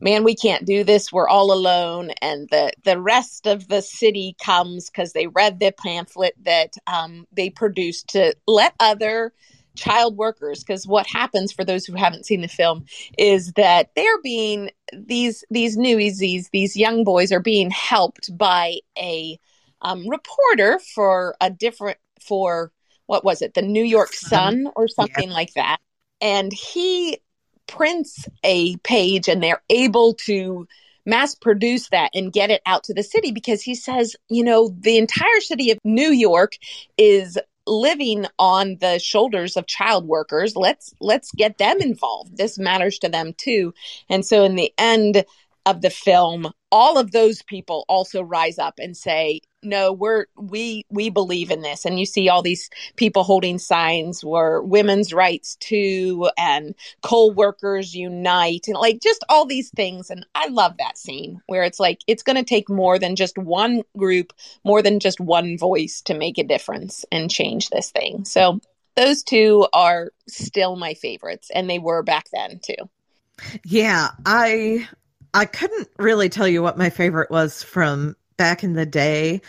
man, 0.00 0.24
we 0.24 0.34
can't 0.34 0.64
do 0.64 0.82
this. 0.84 1.12
We're 1.12 1.28
all 1.28 1.52
alone. 1.52 2.10
And 2.22 2.48
the, 2.50 2.72
the 2.84 3.00
rest 3.00 3.46
of 3.46 3.68
the 3.68 3.82
city 3.82 4.36
comes 4.42 4.88
because 4.88 5.12
they 5.12 5.26
read 5.26 5.60
the 5.60 5.72
pamphlet 5.72 6.34
that 6.44 6.74
um, 6.86 7.26
they 7.32 7.50
produced 7.50 8.08
to 8.08 8.34
let 8.46 8.74
other 8.80 9.32
child 9.76 10.16
workers 10.16 10.64
because 10.64 10.86
what 10.86 11.06
happens 11.06 11.52
for 11.52 11.64
those 11.64 11.84
who 11.84 11.94
haven't 11.94 12.26
seen 12.26 12.40
the 12.40 12.48
film 12.48 12.84
is 13.16 13.52
that 13.52 13.90
they're 13.94 14.20
being 14.22 14.70
these 14.92 15.44
these 15.48 15.76
newsies 15.76 16.48
these 16.52 16.76
young 16.76 17.04
boys 17.04 17.30
are 17.30 17.40
being 17.40 17.70
helped 17.70 18.36
by 18.36 18.78
a 18.98 19.38
um, 19.80 20.06
reporter 20.08 20.80
for 20.94 21.36
a 21.40 21.50
different 21.50 21.98
for 22.20 22.72
what 23.06 23.24
was 23.24 23.42
it 23.42 23.54
the 23.54 23.62
new 23.62 23.84
york 23.84 24.12
sun 24.12 24.66
or 24.74 24.88
something 24.88 25.30
like 25.30 25.54
that 25.54 25.78
and 26.20 26.52
he 26.52 27.16
prints 27.70 28.28
a 28.44 28.76
page 28.78 29.28
and 29.28 29.42
they're 29.42 29.62
able 29.70 30.14
to 30.14 30.66
mass 31.06 31.34
produce 31.34 31.88
that 31.88 32.10
and 32.14 32.32
get 32.32 32.50
it 32.50 32.60
out 32.66 32.84
to 32.84 32.94
the 32.94 33.02
city 33.02 33.32
because 33.32 33.62
he 33.62 33.74
says, 33.74 34.14
you 34.28 34.44
know, 34.44 34.74
the 34.80 34.98
entire 34.98 35.40
city 35.40 35.70
of 35.70 35.78
New 35.84 36.10
York 36.10 36.56
is 36.98 37.38
living 37.66 38.26
on 38.38 38.76
the 38.80 38.98
shoulders 38.98 39.56
of 39.56 39.66
child 39.66 40.06
workers. 40.06 40.56
Let's 40.56 40.94
let's 41.00 41.30
get 41.32 41.58
them 41.58 41.80
involved. 41.80 42.36
This 42.36 42.58
matters 42.58 42.98
to 43.00 43.08
them 43.08 43.32
too. 43.34 43.72
And 44.08 44.26
so 44.26 44.44
in 44.44 44.56
the 44.56 44.72
end 44.78 45.24
of 45.66 45.82
the 45.82 45.90
film 45.90 46.52
all 46.72 46.98
of 46.98 47.10
those 47.10 47.42
people 47.42 47.84
also 47.88 48.22
rise 48.22 48.58
up 48.58 48.74
and 48.78 48.96
say 48.96 49.40
no 49.62 49.92
we're 49.92 50.26
we 50.36 50.84
we 50.90 51.10
believe 51.10 51.50
in 51.50 51.62
this. 51.62 51.84
And 51.84 51.98
you 51.98 52.06
see 52.06 52.28
all 52.28 52.42
these 52.42 52.70
people 52.96 53.24
holding 53.24 53.58
signs 53.58 54.24
where 54.24 54.62
women's 54.62 55.12
rights 55.12 55.56
too 55.56 56.28
and 56.38 56.74
coal 57.02 57.32
workers 57.32 57.94
unite 57.94 58.66
and 58.68 58.76
like 58.76 59.00
just 59.00 59.24
all 59.28 59.46
these 59.46 59.70
things. 59.70 60.10
And 60.10 60.26
i 60.34 60.48
love 60.48 60.76
that 60.78 60.98
scene 60.98 61.40
where 61.46 61.62
it's 61.62 61.80
like 61.80 62.00
it's 62.06 62.22
going 62.22 62.36
to 62.36 62.44
take 62.44 62.68
more 62.68 62.98
than 62.98 63.16
just 63.16 63.36
one 63.38 63.82
group 63.96 64.32
more 64.64 64.82
than 64.82 65.00
just 65.00 65.20
one 65.20 65.58
voice 65.58 66.00
to 66.02 66.14
make 66.14 66.38
a 66.38 66.44
difference 66.44 67.04
and 67.12 67.30
change 67.30 67.70
this 67.70 67.90
thing. 67.90 68.24
So 68.24 68.60
those 68.96 69.22
two 69.22 69.66
are 69.72 70.10
still 70.28 70.76
my 70.76 70.94
favorites 70.94 71.50
and 71.54 71.68
they 71.68 71.78
were 71.78 72.02
back 72.02 72.26
then 72.32 72.60
too. 72.62 72.88
Yeah 73.64 74.10
i 74.26 74.86
i 75.32 75.44
couldn't 75.44 75.88
really 75.98 76.28
tell 76.28 76.48
you 76.48 76.62
what 76.62 76.76
my 76.76 76.90
favorite 76.90 77.30
was 77.30 77.62
from 77.62 78.16
back 78.40 78.64
in 78.64 78.72
the 78.72 78.86
day. 78.86 79.42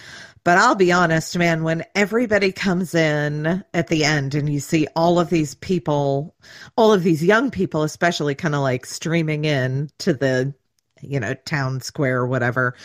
But 0.43 0.57
I'll 0.57 0.75
be 0.75 0.91
honest, 0.91 1.37
man, 1.37 1.63
when 1.63 1.85
everybody 1.95 2.51
comes 2.51 2.93
in 2.93 3.63
at 3.73 3.87
the 3.87 4.03
end 4.03 4.35
and 4.35 4.51
you 4.51 4.59
see 4.59 4.85
all 4.97 5.17
of 5.17 5.29
these 5.29 5.55
people, 5.55 6.35
all 6.75 6.91
of 6.91 7.01
these 7.01 7.23
young 7.23 7.51
people, 7.51 7.83
especially 7.83 8.35
kind 8.35 8.53
of 8.53 8.59
like 8.59 8.85
streaming 8.85 9.45
in 9.45 9.89
to 9.99 10.13
the, 10.13 10.53
you 10.99 11.21
know, 11.21 11.35
town 11.45 11.79
square 11.79 12.19
or 12.19 12.27
whatever. 12.27 12.75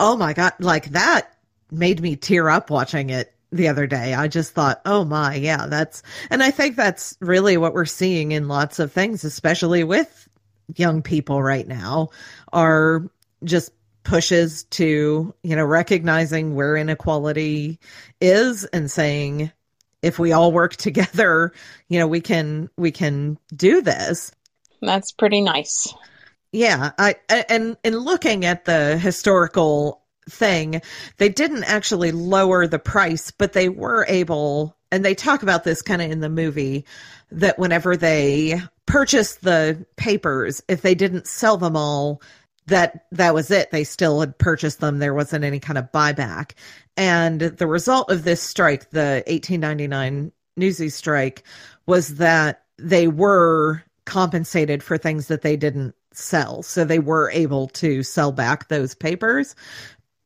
Oh 0.00 0.16
my 0.16 0.32
God, 0.32 0.54
like 0.58 0.86
that 0.86 1.36
made 1.70 2.00
me 2.00 2.16
tear 2.16 2.50
up 2.50 2.68
watching 2.68 3.10
it 3.10 3.32
the 3.52 3.68
other 3.68 3.86
day. 3.86 4.14
I 4.14 4.26
just 4.26 4.52
thought, 4.52 4.80
oh 4.84 5.04
my, 5.04 5.36
yeah, 5.36 5.66
that's, 5.66 6.02
and 6.28 6.42
I 6.42 6.50
think 6.50 6.74
that's 6.74 7.16
really 7.20 7.56
what 7.56 7.72
we're 7.72 7.84
seeing 7.84 8.32
in 8.32 8.48
lots 8.48 8.80
of 8.80 8.90
things, 8.90 9.22
especially 9.22 9.84
with 9.84 10.28
young 10.74 11.02
people 11.02 11.40
right 11.40 11.68
now, 11.68 12.08
are 12.52 13.08
just 13.44 13.70
pushes 14.06 14.64
to, 14.64 15.34
you 15.42 15.56
know, 15.56 15.64
recognizing 15.64 16.54
where 16.54 16.76
inequality 16.76 17.80
is 18.20 18.64
and 18.66 18.88
saying, 18.88 19.50
if 20.00 20.18
we 20.18 20.30
all 20.32 20.52
work 20.52 20.76
together, 20.76 21.52
you 21.88 21.98
know, 21.98 22.06
we 22.06 22.20
can 22.20 22.70
we 22.76 22.90
can 22.90 23.38
do 23.54 23.82
this. 23.82 24.32
That's 24.80 25.12
pretty 25.12 25.40
nice. 25.40 25.92
Yeah, 26.52 26.92
I 26.98 27.16
and 27.28 27.76
in 27.82 27.98
looking 27.98 28.44
at 28.44 28.64
the 28.64 28.96
historical 28.96 30.02
thing, 30.30 30.80
they 31.18 31.28
didn't 31.28 31.64
actually 31.64 32.12
lower 32.12 32.66
the 32.66 32.78
price, 32.78 33.30
but 33.32 33.52
they 33.52 33.68
were 33.68 34.06
able 34.08 34.76
and 34.92 35.04
they 35.04 35.14
talk 35.14 35.42
about 35.42 35.64
this 35.64 35.82
kind 35.82 36.00
of 36.00 36.10
in 36.10 36.20
the 36.20 36.28
movie 36.28 36.86
that 37.32 37.58
whenever 37.58 37.96
they 37.96 38.60
purchased 38.86 39.42
the 39.42 39.84
papers, 39.96 40.62
if 40.68 40.82
they 40.82 40.94
didn't 40.94 41.26
sell 41.26 41.56
them 41.56 41.76
all, 41.76 42.22
that 42.66 43.06
that 43.12 43.34
was 43.34 43.50
it. 43.50 43.70
They 43.70 43.84
still 43.84 44.20
had 44.20 44.38
purchased 44.38 44.80
them. 44.80 44.98
There 44.98 45.14
wasn't 45.14 45.44
any 45.44 45.60
kind 45.60 45.78
of 45.78 45.92
buyback. 45.92 46.52
And 46.96 47.40
the 47.40 47.66
result 47.66 48.10
of 48.10 48.24
this 48.24 48.42
strike, 48.42 48.90
the 48.90 49.22
1899 49.26 50.32
Newsies 50.56 50.94
strike, 50.94 51.44
was 51.86 52.16
that 52.16 52.64
they 52.78 53.08
were 53.08 53.82
compensated 54.04 54.82
for 54.82 54.98
things 54.98 55.28
that 55.28 55.42
they 55.42 55.56
didn't 55.56 55.94
sell. 56.12 56.62
So 56.62 56.84
they 56.84 56.98
were 56.98 57.30
able 57.30 57.68
to 57.68 58.02
sell 58.02 58.32
back 58.32 58.68
those 58.68 58.94
papers, 58.94 59.54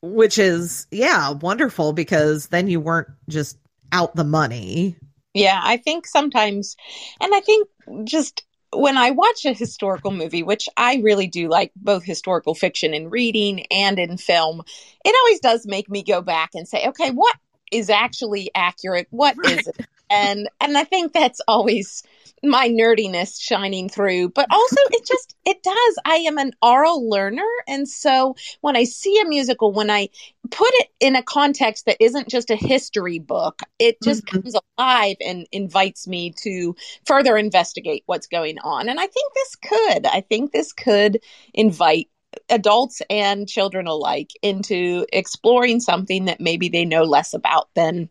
which 0.03 0.39
is, 0.39 0.87
yeah, 0.91 1.31
wonderful 1.31 1.93
because 1.93 2.49
then 2.49 2.69
you 2.69 2.81
weren't 2.81 3.09
just 3.29 3.59
out 3.93 4.15
the 4.15 4.25
money. 4.25 4.97
Yeah, 5.35 5.61
I 5.63 5.77
think 5.77 6.07
sometimes, 6.07 6.77
and 7.21 7.35
I 7.35 7.41
think 7.41 7.69
just 8.05 8.45
when 8.73 8.97
I 8.97 9.11
watch 9.11 9.45
a 9.45 9.53
historical 9.53 10.11
movie, 10.11 10.43
which 10.43 10.69
I 10.77 10.97
really 10.97 11.27
do 11.27 11.49
like 11.49 11.73
both 11.77 12.05
historical 12.05 12.55
fiction 12.55 12.95
in 12.95 13.11
reading 13.11 13.67
and 13.71 13.99
in 13.99 14.17
film, 14.17 14.63
it 15.05 15.15
always 15.23 15.41
does 15.41 15.67
make 15.67 15.91
me 15.91 16.03
go 16.03 16.23
back 16.23 16.51
and 16.55 16.69
say, 16.69 16.87
okay, 16.89 17.11
what 17.11 17.37
is 17.73 17.91
actually 17.91 18.51
accurate? 18.55 19.07
What 19.11 19.37
right. 19.37 19.59
is 19.59 19.67
it? 19.67 19.87
And 20.11 20.49
and 20.61 20.77
I 20.77 20.85
think 20.85 21.13
that's 21.13 21.41
always 21.47 22.03
my 22.43 22.69
nerdiness 22.69 23.41
shining 23.41 23.89
through 23.89 24.31
but 24.31 24.47
also 24.51 24.77
it 24.93 25.07
just 25.07 25.37
it 25.45 25.63
does 25.63 25.99
i 26.07 26.17
am 26.17 26.39
an 26.39 26.53
oral 26.63 27.09
learner 27.09 27.47
and 27.69 27.89
so 27.89 28.35
when 28.63 28.77
i 28.77 28.85
see 28.85 29.21
a 29.21 29.29
musical 29.29 29.73
when 29.73 29.91
i 29.91 30.09
put 30.51 30.71
it 30.75 30.89
in 31.01 31.17
a 31.17 31.23
context 31.23 31.85
that 31.85 31.97
isn't 32.01 32.29
just 32.29 32.51
a 32.51 32.57
history 32.57 33.19
book 33.19 33.61
it 33.79 33.97
just 34.03 34.25
mm-hmm. 34.25 34.41
comes 34.41 34.57
alive 34.79 35.17
and 35.25 35.47
invites 35.53 36.09
me 36.09 36.31
to 36.31 36.75
further 37.05 37.37
investigate 37.37 38.03
what's 38.07 38.27
going 38.27 38.59
on 38.61 38.89
and 38.89 38.99
i 38.99 39.07
think 39.07 39.33
this 39.35 39.57
could 39.57 40.07
i 40.07 40.21
think 40.23 40.51
this 40.53 40.73
could 40.73 41.21
invite 41.53 42.09
adults 42.49 43.03
and 43.11 43.49
children 43.49 43.87
alike 43.87 44.31
into 44.41 45.05
exploring 45.13 45.81
something 45.81 46.27
that 46.27 46.41
maybe 46.41 46.69
they 46.69 46.85
know 46.85 47.03
less 47.03 47.35
about 47.35 47.69
than 47.75 48.09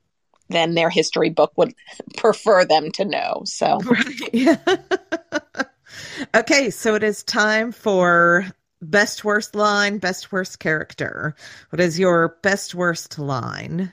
than 0.49 0.73
their 0.73 0.89
history 0.89 1.29
book 1.29 1.53
would 1.55 1.73
prefer 2.17 2.65
them 2.65 2.91
to 2.91 3.05
know. 3.05 3.41
So, 3.45 3.79
right. 3.79 4.59
okay, 6.35 6.69
so 6.69 6.95
it 6.95 7.03
is 7.03 7.23
time 7.23 7.71
for 7.71 8.45
best 8.81 9.23
worst 9.23 9.55
line, 9.55 9.97
best 9.97 10.31
worst 10.31 10.59
character. 10.59 11.35
What 11.69 11.79
is 11.79 11.99
your 11.99 12.37
best 12.41 12.75
worst 12.75 13.19
line? 13.19 13.91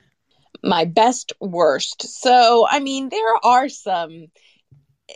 My 0.62 0.84
best 0.84 1.32
worst. 1.40 2.02
So, 2.02 2.66
I 2.68 2.80
mean, 2.80 3.08
there 3.08 3.34
are 3.44 3.68
some. 3.68 4.26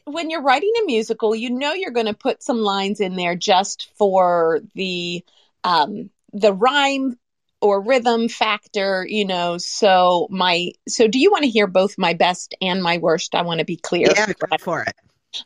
When 0.05 0.31
you're 0.31 0.43
writing 0.43 0.73
a 0.83 0.87
musical, 0.87 1.35
you 1.35 1.51
know 1.51 1.73
you're 1.73 1.91
going 1.91 2.07
to 2.07 2.15
put 2.15 2.45
some 2.45 2.59
lines 2.59 3.01
in 3.01 3.17
there 3.17 3.35
just 3.35 3.91
for 3.97 4.61
the 4.75 5.25
um, 5.65 6.11
the 6.33 6.53
rhyme 6.53 7.19
or 7.61 7.81
rhythm 7.81 8.29
factor, 8.29 9.07
you 9.09 9.25
know. 9.25 9.59
So 9.59 10.27
my 10.31 10.73
so 10.89 11.07
do 11.07 11.19
you 11.19 11.31
want 11.31 11.45
to 11.45 11.51
hear 11.51 11.67
both 11.67 11.99
my 11.99 12.15
best 12.15 12.55
and 12.61 12.83
my 12.83 12.99
worst? 12.99 13.35
I 13.35 13.43
want 13.43 13.61
to 13.61 13.65
be 13.65 13.77
clear. 13.77 14.09
Yeah, 14.15 14.27
go 14.27 14.57
for 14.59 14.83
it. 14.83 14.95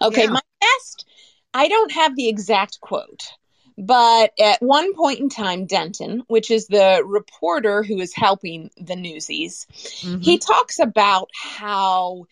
Okay, 0.01 0.25
yeah. 0.25 0.31
my 0.31 0.41
best. 0.61 1.07
I 1.53 1.69
don't 1.69 1.93
have 1.93 2.17
the 2.17 2.29
exact 2.29 2.81
quote, 2.81 3.29
but 3.79 4.33
at 4.41 4.61
one 4.61 4.95
point 4.95 5.21
in 5.21 5.29
time, 5.29 5.67
Denton, 5.67 6.23
which 6.27 6.51
is 6.51 6.67
the 6.67 7.03
reporter 7.05 7.83
who 7.83 8.01
is 8.01 8.15
helping 8.15 8.71
the 8.77 8.97
Newsies, 8.97 9.67
mm-hmm. 9.73 10.21
he 10.21 10.39
talks 10.39 10.79
about 10.79 11.29
how 11.35 12.27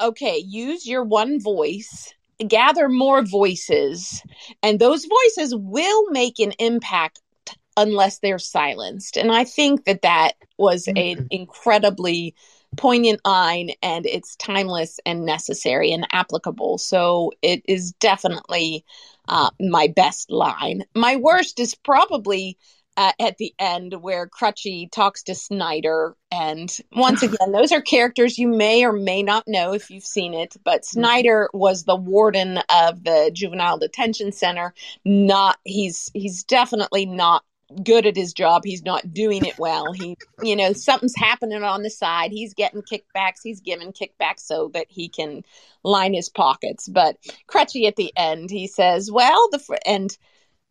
okay, 0.00 0.38
use 0.38 0.86
your 0.86 1.04
one 1.04 1.40
voice 1.40 2.12
gather 2.48 2.88
more 2.88 3.22
voices 3.22 4.22
and 4.62 4.78
those 4.78 5.06
voices 5.06 5.54
will 5.56 6.10
make 6.10 6.38
an 6.38 6.52
impact 6.58 7.20
unless 7.76 8.18
they're 8.18 8.38
silenced. 8.38 9.16
And 9.16 9.30
I 9.32 9.44
think 9.44 9.84
that 9.84 10.02
that 10.02 10.32
was 10.58 10.86
mm-hmm. 10.86 11.20
an 11.20 11.28
incredibly 11.30 12.34
poignant 12.76 13.20
line 13.24 13.70
and 13.82 14.06
it's 14.06 14.36
timeless 14.36 14.98
and 15.06 15.24
necessary 15.24 15.92
and 15.92 16.06
applicable. 16.12 16.78
So 16.78 17.32
it 17.42 17.62
is 17.66 17.92
definitely 17.92 18.84
uh, 19.28 19.50
my 19.60 19.88
best 19.88 20.30
line. 20.30 20.84
My 20.94 21.16
worst 21.16 21.58
is 21.58 21.74
probably 21.74 22.58
uh, 22.96 23.12
at 23.20 23.36
the 23.36 23.54
end 23.58 23.94
where 24.00 24.26
Crutchy 24.26 24.90
talks 24.90 25.22
to 25.24 25.34
Snyder. 25.34 26.16
And 26.30 26.74
once 26.92 27.22
again, 27.22 27.52
those 27.52 27.72
are 27.72 27.80
characters 27.80 28.38
you 28.38 28.48
may 28.48 28.84
or 28.84 28.92
may 28.92 29.22
not 29.22 29.44
know 29.46 29.72
if 29.74 29.90
you've 29.90 30.04
seen 30.04 30.34
it, 30.34 30.56
but 30.64 30.82
mm-hmm. 30.82 31.00
Snyder 31.00 31.50
was 31.52 31.84
the 31.84 31.96
warden 31.96 32.58
of 32.70 33.04
the 33.04 33.30
juvenile 33.32 33.78
detention 33.78 34.32
center. 34.32 34.72
Not 35.04 35.58
he's 35.64 36.10
he's 36.14 36.44
definitely 36.44 37.06
not 37.06 37.44
good 37.82 38.06
at 38.06 38.16
his 38.16 38.32
job. 38.32 38.62
He's 38.64 38.84
not 38.84 39.12
doing 39.12 39.44
it 39.44 39.58
well. 39.58 39.92
He, 39.92 40.16
you 40.42 40.56
know, 40.56 40.72
something's 40.72 41.16
happening 41.16 41.62
on 41.62 41.82
the 41.82 41.90
side. 41.90 42.30
He's 42.30 42.54
getting 42.54 42.82
kickbacks. 42.82 43.40
He's 43.42 43.60
giving 43.60 43.92
kickbacks 43.92 44.40
so 44.40 44.70
that 44.74 44.86
he 44.88 45.08
can 45.08 45.42
line 45.82 46.14
his 46.14 46.28
pockets. 46.28 46.88
But 46.88 47.16
Crutchy 47.48 47.86
at 47.86 47.96
the 47.96 48.12
end, 48.16 48.50
he 48.50 48.66
says, 48.66 49.10
well, 49.10 49.48
the, 49.50 49.58
fr-, 49.58 49.74
and 49.84 50.16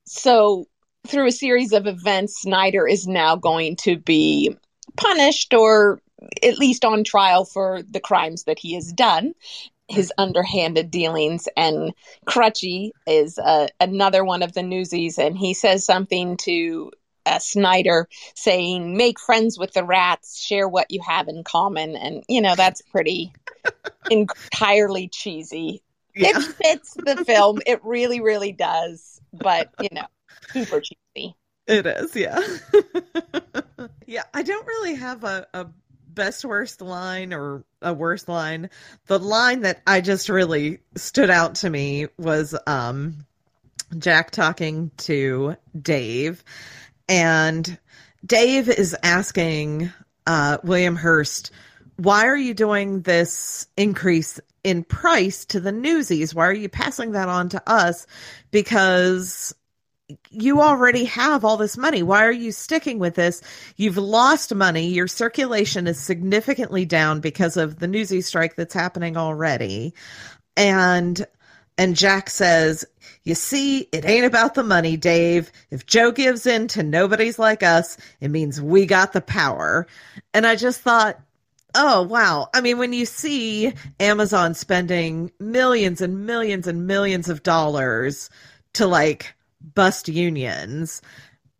so 0.05 0.65
through 1.07 1.27
a 1.27 1.31
series 1.31 1.73
of 1.73 1.87
events, 1.87 2.41
Snyder 2.41 2.87
is 2.87 3.07
now 3.07 3.35
going 3.35 3.75
to 3.77 3.97
be 3.97 4.55
punished 4.97 5.53
or 5.53 5.99
at 6.43 6.57
least 6.57 6.85
on 6.85 7.03
trial 7.03 7.45
for 7.45 7.81
the 7.83 7.99
crimes 7.99 8.45
that 8.45 8.57
he 8.57 8.73
has 8.73 8.91
done 8.93 9.33
his 9.87 10.11
underhanded 10.17 10.91
dealings. 10.91 11.47
And 11.55 11.93
Crutchy 12.27 12.91
is 13.07 13.37
uh, 13.37 13.67
another 13.79 14.23
one 14.23 14.43
of 14.43 14.53
the 14.53 14.63
newsies, 14.63 15.17
and 15.17 15.37
he 15.37 15.53
says 15.53 15.85
something 15.85 16.37
to 16.37 16.91
uh, 17.25 17.39
Snyder 17.39 18.07
saying, 18.35 18.95
"Make 18.95 19.19
friends 19.19 19.57
with 19.57 19.73
the 19.73 19.83
rats, 19.83 20.39
share 20.41 20.67
what 20.67 20.91
you 20.91 21.01
have 21.05 21.27
in 21.27 21.43
common," 21.43 21.95
and 21.95 22.23
you 22.27 22.41
know 22.41 22.55
that's 22.55 22.81
pretty 22.81 23.33
entirely 24.11 25.07
cheesy. 25.07 25.81
Yeah. 26.15 26.29
It 26.29 26.43
fits 26.43 26.93
the 26.93 27.23
film. 27.27 27.61
It 27.65 27.83
really, 27.83 28.21
really 28.21 28.51
does. 28.51 29.19
But 29.33 29.73
you 29.81 29.89
know, 29.91 30.05
super 30.51 30.81
cheesy. 30.81 31.35
It 31.67 31.87
is, 31.87 32.15
yeah. 32.15 32.39
yeah, 34.05 34.23
I 34.33 34.43
don't 34.43 34.67
really 34.67 34.95
have 34.95 35.23
a, 35.23 35.47
a 35.53 35.67
best 36.15 36.45
worst 36.45 36.81
line 36.81 37.33
or 37.33 37.63
a 37.81 37.93
worst 37.93 38.27
line. 38.27 38.69
The 39.07 39.19
line 39.19 39.61
that 39.61 39.81
I 39.85 40.01
just 40.01 40.29
really 40.29 40.79
stood 40.95 41.29
out 41.29 41.55
to 41.55 41.69
me 41.69 42.07
was 42.17 42.57
um 42.65 43.25
Jack 43.97 44.31
talking 44.31 44.91
to 44.97 45.55
Dave 45.79 46.43
and 47.07 47.77
Dave 48.25 48.69
is 48.69 48.95
asking 49.03 49.91
uh, 50.25 50.57
William 50.63 50.95
Hearst, 50.95 51.51
why 51.97 52.25
are 52.25 52.37
you 52.37 52.53
doing 52.53 53.01
this 53.01 53.67
increase 53.77 54.39
in 54.63 54.83
price 54.83 55.45
to 55.45 55.59
the 55.59 55.71
newsies? 55.71 56.33
Why 56.33 56.47
are 56.47 56.53
you 56.53 56.67
passing 56.67 57.11
that 57.11 57.29
on 57.29 57.49
to 57.49 57.61
us? 57.69 58.07
Because 58.51 59.53
you 60.29 60.61
already 60.61 61.05
have 61.05 61.43
all 61.43 61.57
this 61.57 61.77
money. 61.77 62.03
Why 62.03 62.25
are 62.25 62.31
you 62.31 62.51
sticking 62.51 62.99
with 62.99 63.15
this? 63.15 63.41
You've 63.77 63.97
lost 63.97 64.53
money. 64.53 64.87
Your 64.87 65.07
circulation 65.07 65.87
is 65.87 65.99
significantly 65.99 66.85
down 66.85 67.21
because 67.21 67.57
of 67.57 67.79
the 67.79 67.87
newsy 67.87 68.21
strike 68.21 68.55
that's 68.55 68.73
happening 68.73 69.17
already. 69.17 69.93
And 70.55 71.25
and 71.77 71.95
Jack 71.95 72.29
says, 72.29 72.85
You 73.23 73.35
see, 73.35 73.81
it 73.91 74.05
ain't 74.05 74.25
about 74.25 74.53
the 74.53 74.63
money, 74.63 74.95
Dave. 74.95 75.51
If 75.71 75.85
Joe 75.85 76.11
gives 76.11 76.45
in 76.45 76.67
to 76.69 76.83
nobody's 76.83 77.39
like 77.39 77.63
us, 77.63 77.97
it 78.21 78.29
means 78.29 78.61
we 78.61 78.85
got 78.85 79.13
the 79.13 79.21
power. 79.21 79.87
And 80.33 80.45
I 80.47 80.55
just 80.55 80.81
thought, 80.81 81.19
Oh, 81.77 82.03
wow. 82.03 82.47
I 82.53 82.61
mean, 82.61 82.77
when 82.77 82.93
you 82.93 83.05
see 83.05 83.73
Amazon 83.99 84.53
spending 84.53 85.31
millions 85.41 85.99
and 85.99 86.25
millions 86.25 86.67
and 86.67 86.87
millions 86.87 87.27
of 87.27 87.43
dollars 87.43 88.29
to 88.73 88.87
like 88.87 89.34
bust 89.73 90.07
unions, 90.07 91.01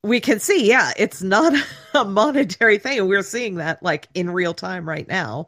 we 0.03 0.19
can 0.19 0.39
see, 0.39 0.67
yeah, 0.67 0.93
it's 0.97 1.21
not 1.21 1.53
a 1.93 2.05
monetary 2.05 2.77
thing. 2.77 3.07
We're 3.07 3.23
seeing 3.23 3.55
that 3.55 3.81
like 3.81 4.07
in 4.13 4.29
real 4.29 4.53
time 4.53 4.87
right 4.87 5.07
now. 5.07 5.47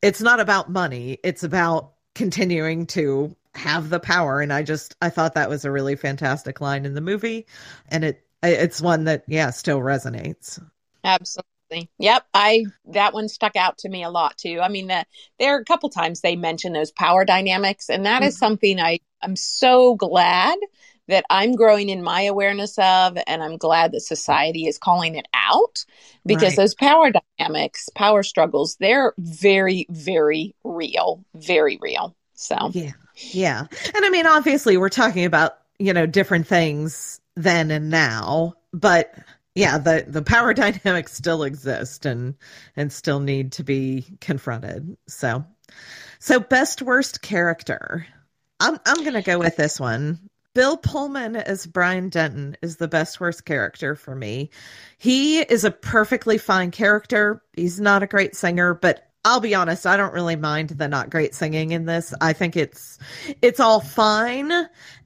It's 0.00 0.20
not 0.20 0.40
about 0.40 0.70
money, 0.70 1.18
it's 1.22 1.44
about 1.44 1.92
continuing 2.14 2.86
to 2.86 3.36
have 3.54 3.90
the 3.90 4.00
power. 4.00 4.40
And 4.40 4.52
i 4.52 4.62
just 4.62 4.96
i 5.02 5.10
thought 5.10 5.34
that 5.34 5.50
was 5.50 5.64
a 5.64 5.70
really 5.70 5.94
fantastic 5.94 6.60
line 6.60 6.86
in 6.86 6.94
the 6.94 7.00
movie. 7.00 7.46
And 7.88 8.04
it 8.04 8.26
it's 8.42 8.80
one 8.80 9.04
that 9.04 9.24
yeah 9.28 9.50
still 9.50 9.78
resonates. 9.78 10.58
Absolutely. 11.04 11.90
Yep. 11.98 12.26
I 12.32 12.64
that 12.86 13.12
one 13.12 13.28
stuck 13.28 13.56
out 13.56 13.78
to 13.78 13.88
me 13.88 14.04
a 14.04 14.10
lot 14.10 14.38
too. 14.38 14.60
I 14.62 14.68
mean 14.68 14.86
the, 14.86 15.04
there 15.38 15.54
are 15.56 15.60
a 15.60 15.64
couple 15.64 15.90
times 15.90 16.20
they 16.20 16.36
mention 16.36 16.72
those 16.72 16.90
power 16.92 17.24
dynamics 17.24 17.90
and 17.90 18.06
that 18.06 18.20
mm-hmm. 18.20 18.28
is 18.28 18.38
something 18.38 18.80
i 18.80 19.00
i'm 19.22 19.36
so 19.36 19.94
glad 19.94 20.58
that 21.08 21.24
i'm 21.30 21.54
growing 21.54 21.88
in 21.88 22.02
my 22.02 22.22
awareness 22.22 22.78
of 22.78 23.16
and 23.26 23.42
i'm 23.42 23.56
glad 23.56 23.92
that 23.92 24.00
society 24.00 24.66
is 24.66 24.78
calling 24.78 25.16
it 25.16 25.26
out 25.34 25.84
because 26.24 26.50
right. 26.50 26.56
those 26.56 26.74
power 26.74 27.10
dynamics 27.38 27.88
power 27.94 28.22
struggles 28.22 28.76
they're 28.76 29.14
very 29.18 29.86
very 29.90 30.54
real 30.64 31.24
very 31.34 31.78
real 31.80 32.14
so 32.34 32.70
yeah 32.72 32.92
yeah. 33.16 33.66
And 33.94 34.04
I 34.04 34.10
mean, 34.10 34.26
obviously, 34.26 34.76
we're 34.76 34.88
talking 34.88 35.24
about, 35.24 35.58
you 35.78 35.92
know, 35.92 36.06
different 36.06 36.46
things 36.46 37.20
then 37.36 37.70
and 37.70 37.90
now, 37.90 38.54
but 38.72 39.14
yeah, 39.54 39.78
the, 39.78 40.04
the 40.06 40.22
power 40.22 40.54
dynamics 40.54 41.12
still 41.12 41.42
exist 41.42 42.06
and, 42.06 42.34
and 42.76 42.92
still 42.92 43.20
need 43.20 43.52
to 43.52 43.64
be 43.64 44.06
confronted. 44.20 44.96
So, 45.08 45.44
so 46.18 46.40
best 46.40 46.82
worst 46.82 47.22
character. 47.22 48.06
I'm, 48.60 48.78
I'm 48.86 48.98
going 48.98 49.14
to 49.14 49.22
go 49.22 49.38
with 49.38 49.56
this 49.56 49.80
one. 49.80 50.18
Bill 50.54 50.76
Pullman 50.76 51.36
as 51.36 51.66
Brian 51.66 52.08
Denton 52.08 52.56
is 52.62 52.76
the 52.76 52.88
best 52.88 53.20
worst 53.20 53.44
character 53.44 53.96
for 53.96 54.14
me. 54.14 54.50
He 54.98 55.40
is 55.40 55.64
a 55.64 55.70
perfectly 55.70 56.36
fine 56.38 56.70
character. 56.70 57.42
He's 57.54 57.80
not 57.80 58.02
a 58.02 58.06
great 58.06 58.36
singer, 58.36 58.74
but 58.74 59.08
I'll 59.24 59.40
be 59.40 59.54
honest, 59.54 59.86
I 59.86 59.96
don't 59.96 60.12
really 60.12 60.36
mind 60.36 60.70
the 60.70 60.88
not 60.88 61.10
great 61.10 61.34
singing 61.34 61.70
in 61.70 61.86
this. 61.86 62.12
I 62.20 62.32
think 62.32 62.56
it's 62.56 62.98
it's 63.40 63.60
all 63.60 63.80
fine 63.80 64.52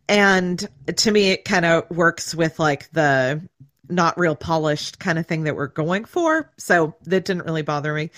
and 0.08 0.68
to 0.96 1.10
me 1.10 1.30
it 1.30 1.44
kind 1.44 1.64
of 1.64 1.90
works 1.90 2.34
with 2.34 2.58
like 2.58 2.90
the 2.92 3.46
not 3.88 4.18
real 4.18 4.34
polished 4.34 4.98
kind 4.98 5.18
of 5.18 5.26
thing 5.26 5.44
that 5.44 5.54
we're 5.54 5.68
going 5.68 6.06
for. 6.06 6.50
So 6.56 6.94
that 7.02 7.24
didn't 7.24 7.44
really 7.44 7.62
bother 7.62 7.94
me. 7.94 8.10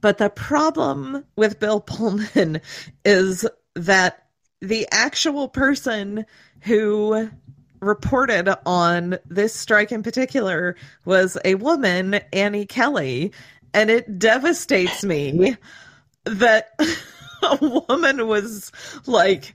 But 0.00 0.18
the 0.18 0.30
problem 0.30 1.24
with 1.34 1.58
Bill 1.58 1.80
Pullman 1.80 2.60
is 3.04 3.46
that 3.74 4.24
the 4.60 4.88
actual 4.90 5.48
person 5.48 6.26
who 6.60 7.30
reported 7.80 8.52
on 8.66 9.18
this 9.26 9.54
strike 9.54 9.92
in 9.92 10.02
particular 10.02 10.76
was 11.04 11.38
a 11.44 11.54
woman, 11.56 12.14
Annie 12.32 12.66
Kelly, 12.66 13.32
and 13.72 13.90
it 13.90 14.18
devastates 14.18 15.04
me 15.04 15.56
that 16.24 16.78
a 17.42 17.84
woman 17.88 18.26
was 18.26 18.72
like 19.06 19.54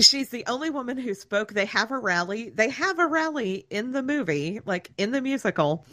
she's 0.00 0.30
the 0.30 0.44
only 0.46 0.70
woman 0.70 0.98
who 0.98 1.14
spoke. 1.14 1.52
They 1.52 1.66
have 1.66 1.90
a 1.90 1.98
rally. 1.98 2.50
They 2.50 2.68
have 2.70 2.98
a 2.98 3.06
rally 3.06 3.66
in 3.70 3.92
the 3.92 4.02
movie 4.02 4.60
like 4.66 4.90
in 4.98 5.12
the 5.12 5.20
musical 5.20 5.86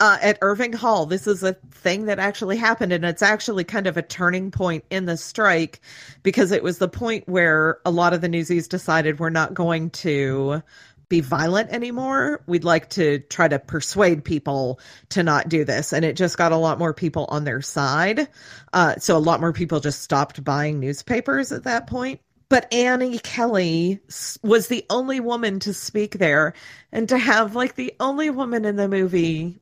uh, 0.00 0.18
at 0.20 0.38
irving 0.42 0.72
hall 0.72 1.06
this 1.06 1.26
is 1.26 1.42
a 1.42 1.52
thing 1.70 2.06
that 2.06 2.18
actually 2.18 2.56
happened 2.56 2.92
and 2.92 3.04
it's 3.04 3.22
actually 3.22 3.64
kind 3.64 3.86
of 3.86 3.96
a 3.96 4.02
turning 4.02 4.50
point 4.50 4.84
in 4.90 5.04
the 5.04 5.16
strike 5.16 5.80
because 6.22 6.52
it 6.52 6.62
was 6.62 6.78
the 6.78 6.88
point 6.88 7.28
where 7.28 7.78
a 7.84 7.90
lot 7.90 8.12
of 8.12 8.20
the 8.20 8.28
newsies 8.28 8.66
decided 8.66 9.18
we're 9.18 9.30
not 9.30 9.54
going 9.54 9.90
to 9.90 10.62
be 11.10 11.20
violent 11.20 11.70
anymore. 11.70 12.42
We'd 12.46 12.64
like 12.64 12.88
to 12.90 13.18
try 13.18 13.48
to 13.48 13.58
persuade 13.58 14.24
people 14.24 14.80
to 15.10 15.22
not 15.22 15.50
do 15.50 15.64
this. 15.64 15.92
And 15.92 16.04
it 16.04 16.16
just 16.16 16.38
got 16.38 16.52
a 16.52 16.56
lot 16.56 16.78
more 16.78 16.94
people 16.94 17.26
on 17.28 17.44
their 17.44 17.60
side. 17.60 18.28
Uh, 18.72 18.94
so 18.96 19.16
a 19.16 19.18
lot 19.18 19.40
more 19.40 19.52
people 19.52 19.80
just 19.80 20.00
stopped 20.00 20.42
buying 20.42 20.80
newspapers 20.80 21.52
at 21.52 21.64
that 21.64 21.88
point. 21.88 22.20
But 22.48 22.72
Annie 22.72 23.18
Kelly 23.18 24.00
was 24.42 24.68
the 24.68 24.86
only 24.88 25.20
woman 25.20 25.60
to 25.60 25.74
speak 25.74 26.12
there. 26.12 26.54
And 26.92 27.08
to 27.10 27.18
have 27.18 27.54
like 27.54 27.74
the 27.74 27.92
only 28.00 28.30
woman 28.30 28.64
in 28.64 28.76
the 28.76 28.88
movie 28.88 29.60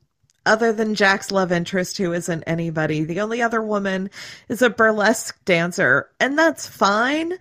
other 0.48 0.72
than 0.72 0.94
Jack's 0.94 1.30
love 1.30 1.52
interest, 1.52 1.98
who 1.98 2.12
isn't 2.12 2.42
anybody. 2.46 3.04
The 3.04 3.20
only 3.20 3.42
other 3.42 3.62
woman 3.62 4.11
is 4.48 4.62
a 4.62 4.70
burlesque 4.70 5.38
dancer, 5.44 6.11
and 6.18 6.38
that's 6.38 6.66
fine. 6.66 7.34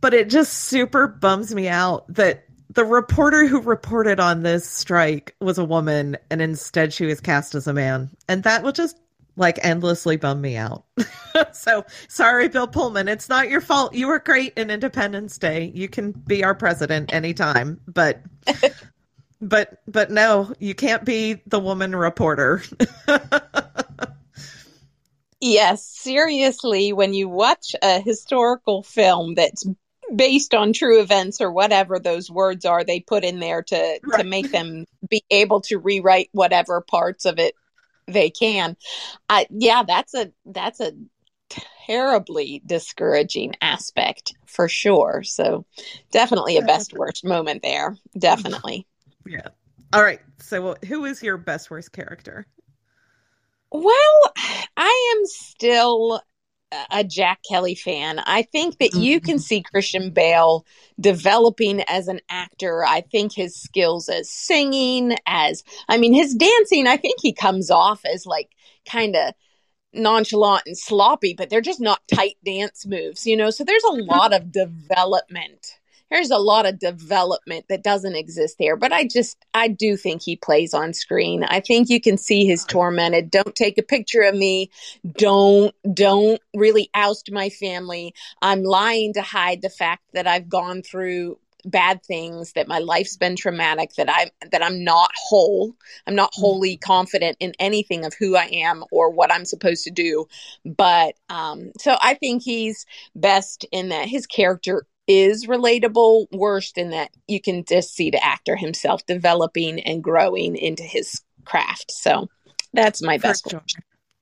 But 0.00 0.12
it 0.12 0.28
just 0.28 0.52
super 0.52 1.06
bums 1.06 1.54
me 1.54 1.68
out 1.68 2.04
that 2.12 2.44
the 2.76 2.84
reporter 2.84 3.46
who 3.46 3.60
reported 3.60 4.20
on 4.20 4.42
this 4.42 4.68
strike 4.68 5.34
was 5.40 5.56
a 5.58 5.64
woman 5.64 6.16
and 6.30 6.42
instead 6.42 6.92
she 6.92 7.06
was 7.06 7.20
cast 7.20 7.54
as 7.54 7.66
a 7.66 7.72
man 7.72 8.10
and 8.28 8.42
that 8.42 8.62
will 8.62 8.72
just 8.72 8.98
like 9.36 9.58
endlessly 9.64 10.16
bum 10.16 10.40
me 10.40 10.56
out 10.56 10.84
so 11.52 11.84
sorry 12.08 12.48
bill 12.48 12.66
pullman 12.66 13.08
it's 13.08 13.28
not 13.28 13.48
your 13.48 13.60
fault 13.62 13.94
you 13.94 14.06
were 14.06 14.18
great 14.18 14.52
in 14.58 14.70
independence 14.70 15.38
day 15.38 15.72
you 15.74 15.88
can 15.88 16.12
be 16.12 16.44
our 16.44 16.54
president 16.54 17.12
anytime 17.14 17.80
but 17.86 18.20
but 19.40 19.80
but 19.86 20.10
no 20.10 20.52
you 20.58 20.74
can't 20.74 21.04
be 21.04 21.40
the 21.46 21.60
woman 21.60 21.94
reporter. 21.94 22.62
Yes 25.38 25.84
seriously 25.84 26.94
when 26.94 27.12
you 27.12 27.28
watch 27.28 27.76
a 27.82 28.00
historical 28.00 28.82
film 28.82 29.34
that's 29.34 29.66
based 30.14 30.54
on 30.54 30.72
true 30.72 31.00
events 31.00 31.42
or 31.42 31.52
whatever 31.52 31.98
those 31.98 32.30
words 32.30 32.64
are 32.64 32.82
they 32.82 33.00
put 33.00 33.22
in 33.22 33.38
there 33.38 33.62
to 33.62 34.00
right. 34.02 34.18
to 34.18 34.24
make 34.24 34.50
them 34.50 34.86
be 35.08 35.22
able 35.30 35.60
to 35.60 35.76
rewrite 35.76 36.30
whatever 36.32 36.80
parts 36.80 37.26
of 37.26 37.38
it 37.38 37.54
they 38.06 38.30
can 38.30 38.76
uh, 39.28 39.44
yeah 39.50 39.82
that's 39.86 40.14
a 40.14 40.32
that's 40.46 40.80
a 40.80 40.92
terribly 41.86 42.62
discouraging 42.66 43.54
aspect 43.60 44.34
for 44.46 44.68
sure. 44.68 45.22
So 45.22 45.64
definitely 46.10 46.56
a 46.56 46.62
best 46.62 46.92
worst 46.92 47.24
moment 47.24 47.62
there 47.62 47.96
definitely 48.18 48.86
yeah 49.26 49.48
all 49.92 50.02
right 50.02 50.20
so 50.40 50.76
who 50.86 51.04
is 51.04 51.22
your 51.22 51.36
best 51.36 51.70
worst 51.70 51.92
character 51.92 52.46
well 53.70 54.32
i 54.76 55.14
am 55.16 55.26
still 55.26 56.20
a 56.90 57.04
Jack 57.04 57.40
Kelly 57.48 57.74
fan. 57.74 58.18
I 58.20 58.42
think 58.42 58.78
that 58.78 58.94
you 58.94 59.20
can 59.22 59.38
see 59.38 59.62
Christian 59.62 60.10
Bale 60.10 60.66
developing 61.00 61.82
as 61.82 62.08
an 62.08 62.20
actor. 62.28 62.84
I 62.84 63.02
think 63.02 63.32
his 63.32 63.54
skills 63.56 64.08
as 64.08 64.30
singing, 64.30 65.16
as 65.26 65.62
I 65.88 65.98
mean, 65.98 66.12
his 66.12 66.34
dancing, 66.34 66.86
I 66.86 66.96
think 66.96 67.20
he 67.20 67.32
comes 67.32 67.70
off 67.70 68.04
as 68.04 68.26
like 68.26 68.50
kind 68.88 69.16
of 69.16 69.34
nonchalant 69.92 70.64
and 70.66 70.76
sloppy, 70.76 71.34
but 71.34 71.50
they're 71.50 71.60
just 71.60 71.80
not 71.80 72.00
tight 72.12 72.36
dance 72.44 72.84
moves, 72.86 73.26
you 73.26 73.36
know? 73.36 73.50
So 73.50 73.64
there's 73.64 73.84
a 73.84 73.92
lot 74.02 74.32
of 74.32 74.52
development 74.52 75.78
there's 76.10 76.30
a 76.30 76.38
lot 76.38 76.66
of 76.66 76.78
development 76.78 77.66
that 77.68 77.82
doesn't 77.82 78.14
exist 78.14 78.56
there. 78.58 78.76
But 78.76 78.92
I 78.92 79.06
just, 79.06 79.36
I 79.54 79.68
do 79.68 79.96
think 79.96 80.22
he 80.22 80.36
plays 80.36 80.74
on 80.74 80.92
screen. 80.92 81.44
I 81.44 81.60
think 81.60 81.88
you 81.88 82.00
can 82.00 82.16
see 82.16 82.46
his 82.46 82.64
tormented. 82.64 83.30
Don't 83.30 83.54
take 83.54 83.78
a 83.78 83.82
picture 83.82 84.22
of 84.22 84.34
me. 84.34 84.70
Don't, 85.16 85.74
don't 85.92 86.40
really 86.54 86.90
oust 86.94 87.30
my 87.32 87.48
family. 87.48 88.14
I'm 88.40 88.62
lying 88.62 89.14
to 89.14 89.22
hide 89.22 89.62
the 89.62 89.70
fact 89.70 90.02
that 90.12 90.26
I've 90.26 90.48
gone 90.48 90.82
through 90.82 91.38
bad 91.66 92.02
things, 92.04 92.52
that 92.52 92.68
my 92.68 92.78
life's 92.78 93.16
been 93.16 93.36
traumatic, 93.36 93.92
that 93.96 94.08
I'm 94.08 94.28
that 94.52 94.62
I'm 94.62 94.84
not 94.84 95.10
whole. 95.16 95.74
I'm 96.06 96.14
not 96.14 96.32
mm-hmm. 96.32 96.40
wholly 96.40 96.76
confident 96.76 97.36
in 97.40 97.54
anything 97.58 98.04
of 98.04 98.14
who 98.14 98.36
I 98.36 98.46
am 98.46 98.84
or 98.90 99.10
what 99.10 99.32
I'm 99.32 99.44
supposed 99.44 99.84
to 99.84 99.90
do. 99.90 100.26
But 100.64 101.14
um, 101.28 101.72
so 101.78 101.96
I 102.00 102.14
think 102.14 102.42
he's 102.42 102.86
best 103.14 103.66
in 103.72 103.88
that 103.90 104.08
his 104.08 104.26
character 104.26 104.86
is 105.06 105.46
relatable, 105.46 106.26
worst 106.32 106.78
in 106.78 106.90
that 106.90 107.10
you 107.28 107.40
can 107.40 107.64
just 107.64 107.94
see 107.94 108.10
the 108.10 108.24
actor 108.24 108.56
himself 108.56 109.04
developing 109.06 109.80
and 109.80 110.02
growing 110.02 110.56
into 110.56 110.82
his 110.82 111.22
craft. 111.44 111.92
So 111.92 112.28
that's 112.72 113.02
my 113.02 113.18
best. 113.18 113.44
For 113.44 113.50
sure. 113.50 113.62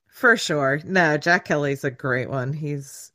For 0.09 0.37
sure. 0.37 0.81
No, 0.85 1.17
Jack 1.17 1.45
Kelly's 1.47 1.85
a 1.85 1.91
great 1.91 2.31
one. 2.31 2.53
He's 2.53 3.13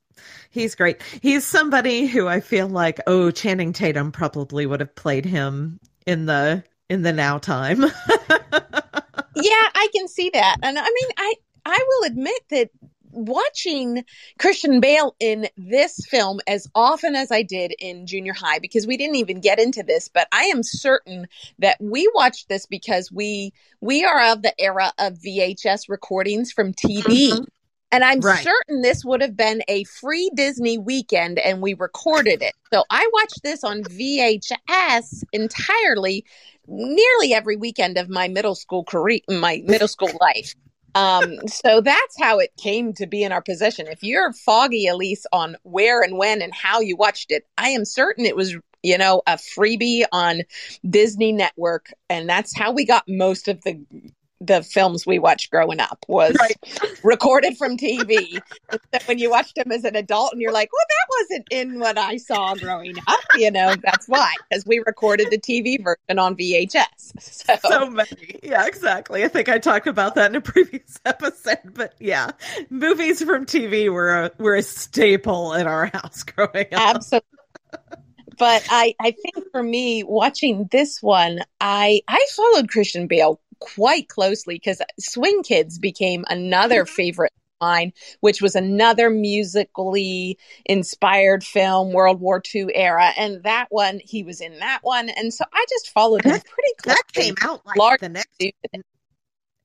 he's 0.49 0.75
great. 0.75 1.01
He's 1.21 1.45
somebody 1.45 2.07
who 2.07 2.27
I 2.27 2.39
feel 2.39 2.67
like 2.67 2.99
oh 3.07 3.31
Channing 3.31 3.73
Tatum 3.73 4.11
probably 4.11 4.65
would 4.65 4.81
have 4.81 4.95
played 4.95 5.25
him 5.25 5.79
in 6.05 6.25
the 6.25 6.63
in 6.89 7.03
the 7.03 7.13
now 7.13 7.37
time. 7.37 7.81
yeah, 8.21 9.67
I 9.75 9.87
can 9.95 10.07
see 10.07 10.29
that. 10.33 10.57
And 10.61 10.77
I 10.77 10.83
mean 10.83 11.09
I 11.17 11.33
I 11.65 11.85
will 11.87 12.07
admit 12.07 12.41
that 12.49 12.69
watching 13.11 14.03
Christian 14.37 14.79
Bale 14.79 15.15
in 15.19 15.47
this 15.57 16.05
film 16.05 16.39
as 16.47 16.67
often 16.75 17.15
as 17.15 17.31
I 17.31 17.41
did 17.41 17.73
in 17.79 18.05
junior 18.05 18.33
high 18.33 18.59
because 18.59 18.87
we 18.87 18.97
didn't 18.97 19.15
even 19.15 19.39
get 19.41 19.59
into 19.59 19.83
this 19.83 20.07
but 20.07 20.27
I 20.31 20.43
am 20.45 20.63
certain 20.63 21.27
that 21.59 21.77
we 21.79 22.09
watched 22.13 22.49
this 22.49 22.65
because 22.65 23.11
we 23.11 23.53
we 23.81 24.03
are 24.03 24.31
of 24.31 24.41
the 24.41 24.53
era 24.59 24.93
of 24.97 25.13
VHS 25.13 25.89
recordings 25.89 26.51
from 26.51 26.73
TV 26.73 27.03
mm-hmm. 27.03 27.43
and 27.91 28.03
I'm 28.03 28.19
right. 28.19 28.43
certain 28.43 28.81
this 28.81 29.03
would 29.03 29.21
have 29.21 29.35
been 29.35 29.61
a 29.67 29.83
free 29.85 30.31
Disney 30.35 30.77
weekend 30.77 31.39
and 31.39 31.61
we 31.61 31.73
recorded 31.73 32.41
it. 32.41 32.53
So 32.71 32.83
I 32.89 33.09
watched 33.13 33.43
this 33.43 33.63
on 33.63 33.83
VHS 33.83 35.23
entirely 35.33 36.25
nearly 36.67 37.33
every 37.33 37.55
weekend 37.55 37.97
of 37.97 38.09
my 38.09 38.27
middle 38.27 38.53
school 38.53 38.83
career 38.83 39.19
my 39.27 39.61
middle 39.65 39.87
school 39.87 40.11
life 40.21 40.53
um, 40.95 41.37
so 41.47 41.81
that's 41.81 42.19
how 42.19 42.39
it 42.39 42.51
came 42.57 42.93
to 42.93 43.07
be 43.07 43.23
in 43.23 43.31
our 43.31 43.41
possession. 43.41 43.87
If 43.87 44.03
you're 44.03 44.33
foggy, 44.33 44.87
Elise, 44.87 45.25
on 45.31 45.55
where 45.63 46.01
and 46.01 46.17
when 46.17 46.41
and 46.41 46.53
how 46.53 46.79
you 46.79 46.95
watched 46.95 47.31
it, 47.31 47.45
I 47.57 47.69
am 47.69 47.85
certain 47.85 48.25
it 48.25 48.35
was, 48.35 48.55
you 48.83 48.97
know, 48.97 49.21
a 49.27 49.37
freebie 49.37 50.05
on 50.11 50.41
Disney 50.89 51.31
Network. 51.31 51.93
And 52.09 52.27
that's 52.27 52.57
how 52.57 52.71
we 52.71 52.85
got 52.85 53.03
most 53.07 53.47
of 53.47 53.61
the 53.63 53.79
the 54.41 54.63
films 54.63 55.05
we 55.05 55.19
watched 55.19 55.51
growing 55.51 55.79
up 55.79 56.05
was 56.07 56.35
right. 56.39 56.57
recorded 57.03 57.57
from 57.57 57.77
TV. 57.77 58.41
so 58.71 58.99
when 59.05 59.19
you 59.19 59.29
watched 59.29 59.55
them 59.55 59.71
as 59.71 59.83
an 59.83 59.95
adult 59.95 60.31
and 60.31 60.41
you're 60.41 60.51
like, 60.51 60.69
well, 60.71 60.85
that 60.87 61.15
wasn't 61.21 61.47
in 61.51 61.79
what 61.79 61.97
I 61.97 62.17
saw 62.17 62.55
growing 62.55 62.97
up, 63.07 63.19
you 63.35 63.51
know, 63.51 63.75
that's 63.83 64.07
why, 64.07 64.33
because 64.49 64.65
we 64.65 64.79
recorded 64.79 65.29
the 65.29 65.37
TV 65.37 65.83
version 65.83 66.19
on 66.19 66.35
VHS. 66.35 66.85
So. 67.19 67.55
so 67.67 67.89
many. 67.89 68.39
Yeah, 68.43 68.65
exactly. 68.65 69.23
I 69.23 69.27
think 69.27 69.49
I 69.49 69.59
talked 69.59 69.87
about 69.87 70.15
that 70.15 70.31
in 70.31 70.35
a 70.35 70.41
previous 70.49 70.99
episode, 71.05 71.59
but 71.73 71.93
yeah, 71.99 72.31
movies 72.69 73.21
from 73.23 73.45
TV 73.45 73.91
were 73.91 74.25
a, 74.25 74.31
were 74.37 74.55
a 74.55 74.63
staple 74.63 75.53
in 75.53 75.67
our 75.67 75.87
house 75.87 76.23
growing 76.35 76.67
up. 76.73 76.95
Absolutely 76.95 77.27
but 78.39 78.65
I, 78.71 78.95
I 78.99 79.11
think 79.11 79.51
for 79.51 79.61
me 79.61 80.03
watching 80.03 80.67
this 80.71 81.03
one, 81.03 81.41
I 81.59 82.01
I 82.07 82.25
followed 82.35 82.69
Christian 82.69 83.05
Bale 83.05 83.39
quite 83.59 84.07
closely 84.07 84.55
because 84.55 84.81
Swing 84.99 85.43
Kids 85.43 85.79
became 85.79 86.25
another 86.29 86.83
mm-hmm. 86.83 86.93
favorite 86.93 87.33
mine, 87.59 87.93
which 88.21 88.41
was 88.41 88.55
another 88.55 89.09
musically 89.09 90.37
inspired 90.65 91.43
film, 91.43 91.91
World 91.91 92.19
War 92.19 92.41
II 92.53 92.67
era. 92.73 93.11
And 93.17 93.43
that 93.43 93.67
one, 93.69 93.99
he 94.03 94.23
was 94.23 94.41
in 94.41 94.59
that 94.59 94.79
one. 94.81 95.09
And 95.09 95.33
so 95.33 95.45
I 95.53 95.65
just 95.69 95.89
followed 95.89 96.23
him 96.23 96.31
pretty 96.31 96.73
closely. 96.77 96.95
That 96.95 97.13
came 97.13 97.35
out 97.41 97.65
like 97.65 97.99
the 97.99 98.09
next 98.09 98.41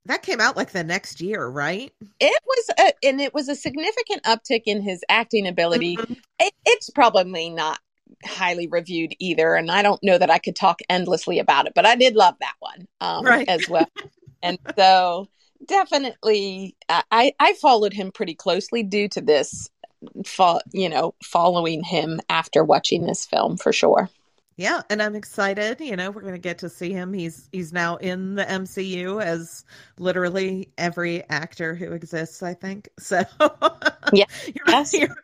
that 0.07 0.21
came 0.21 0.39
out 0.39 0.55
like 0.55 0.71
the 0.71 0.83
next 0.83 1.19
year, 1.19 1.47
right? 1.47 1.91
It 2.19 2.43
was, 2.45 2.69
a, 2.77 2.93
and 3.07 3.19
it 3.19 3.33
was 3.33 3.49
a 3.49 3.55
significant 3.55 4.23
uptick 4.23 4.63
in 4.67 4.81
his 4.81 5.03
acting 5.09 5.47
ability. 5.47 5.97
Mm-hmm. 5.97 6.13
It, 6.39 6.53
it's 6.63 6.91
probably 6.91 7.49
not 7.49 7.79
highly 8.23 8.67
reviewed 8.67 9.15
either. 9.19 9.55
And 9.55 9.71
I 9.71 9.81
don't 9.81 10.03
know 10.03 10.17
that 10.17 10.29
I 10.29 10.37
could 10.37 10.55
talk 10.55 10.79
endlessly 10.89 11.39
about 11.39 11.67
it, 11.67 11.73
but 11.75 11.85
I 11.85 11.95
did 11.95 12.15
love 12.15 12.35
that 12.39 12.55
one 12.59 12.87
um, 13.01 13.25
right. 13.25 13.47
as 13.47 13.67
well. 13.69 13.89
and 14.43 14.57
so 14.77 15.27
definitely, 15.65 16.75
I, 16.89 17.33
I 17.39 17.53
followed 17.61 17.93
him 17.93 18.11
pretty 18.11 18.35
closely 18.35 18.83
due 18.83 19.07
to 19.09 19.21
this, 19.21 19.69
fo- 20.25 20.59
you 20.71 20.89
know, 20.89 21.15
following 21.23 21.83
him 21.83 22.19
after 22.29 22.63
watching 22.63 23.05
this 23.05 23.25
film 23.25 23.57
for 23.57 23.73
sure. 23.73 24.09
Yeah, 24.57 24.81
and 24.89 25.01
I'm 25.01 25.15
excited. 25.15 25.81
You 25.81 25.97
know, 25.97 26.11
we're 26.11 26.21
going 26.21 26.33
to 26.33 26.39
get 26.39 26.59
to 26.59 26.69
see 26.69 26.91
him. 26.91 27.11
He's 27.11 27.49
he's 27.51 27.73
now 27.73 27.97
in 27.97 28.35
the 28.35 28.45
MCU 28.45 29.21
as 29.21 29.65
literally 29.99 30.69
every 30.77 31.27
actor 31.29 31.75
who 31.75 31.91
exists. 31.91 32.41
I 32.41 32.53
think 32.53 32.87
so. 32.99 33.23
yeah, 34.13 34.25
you're, 34.45 34.65
yes. 34.67 34.93
you're, 34.93 35.15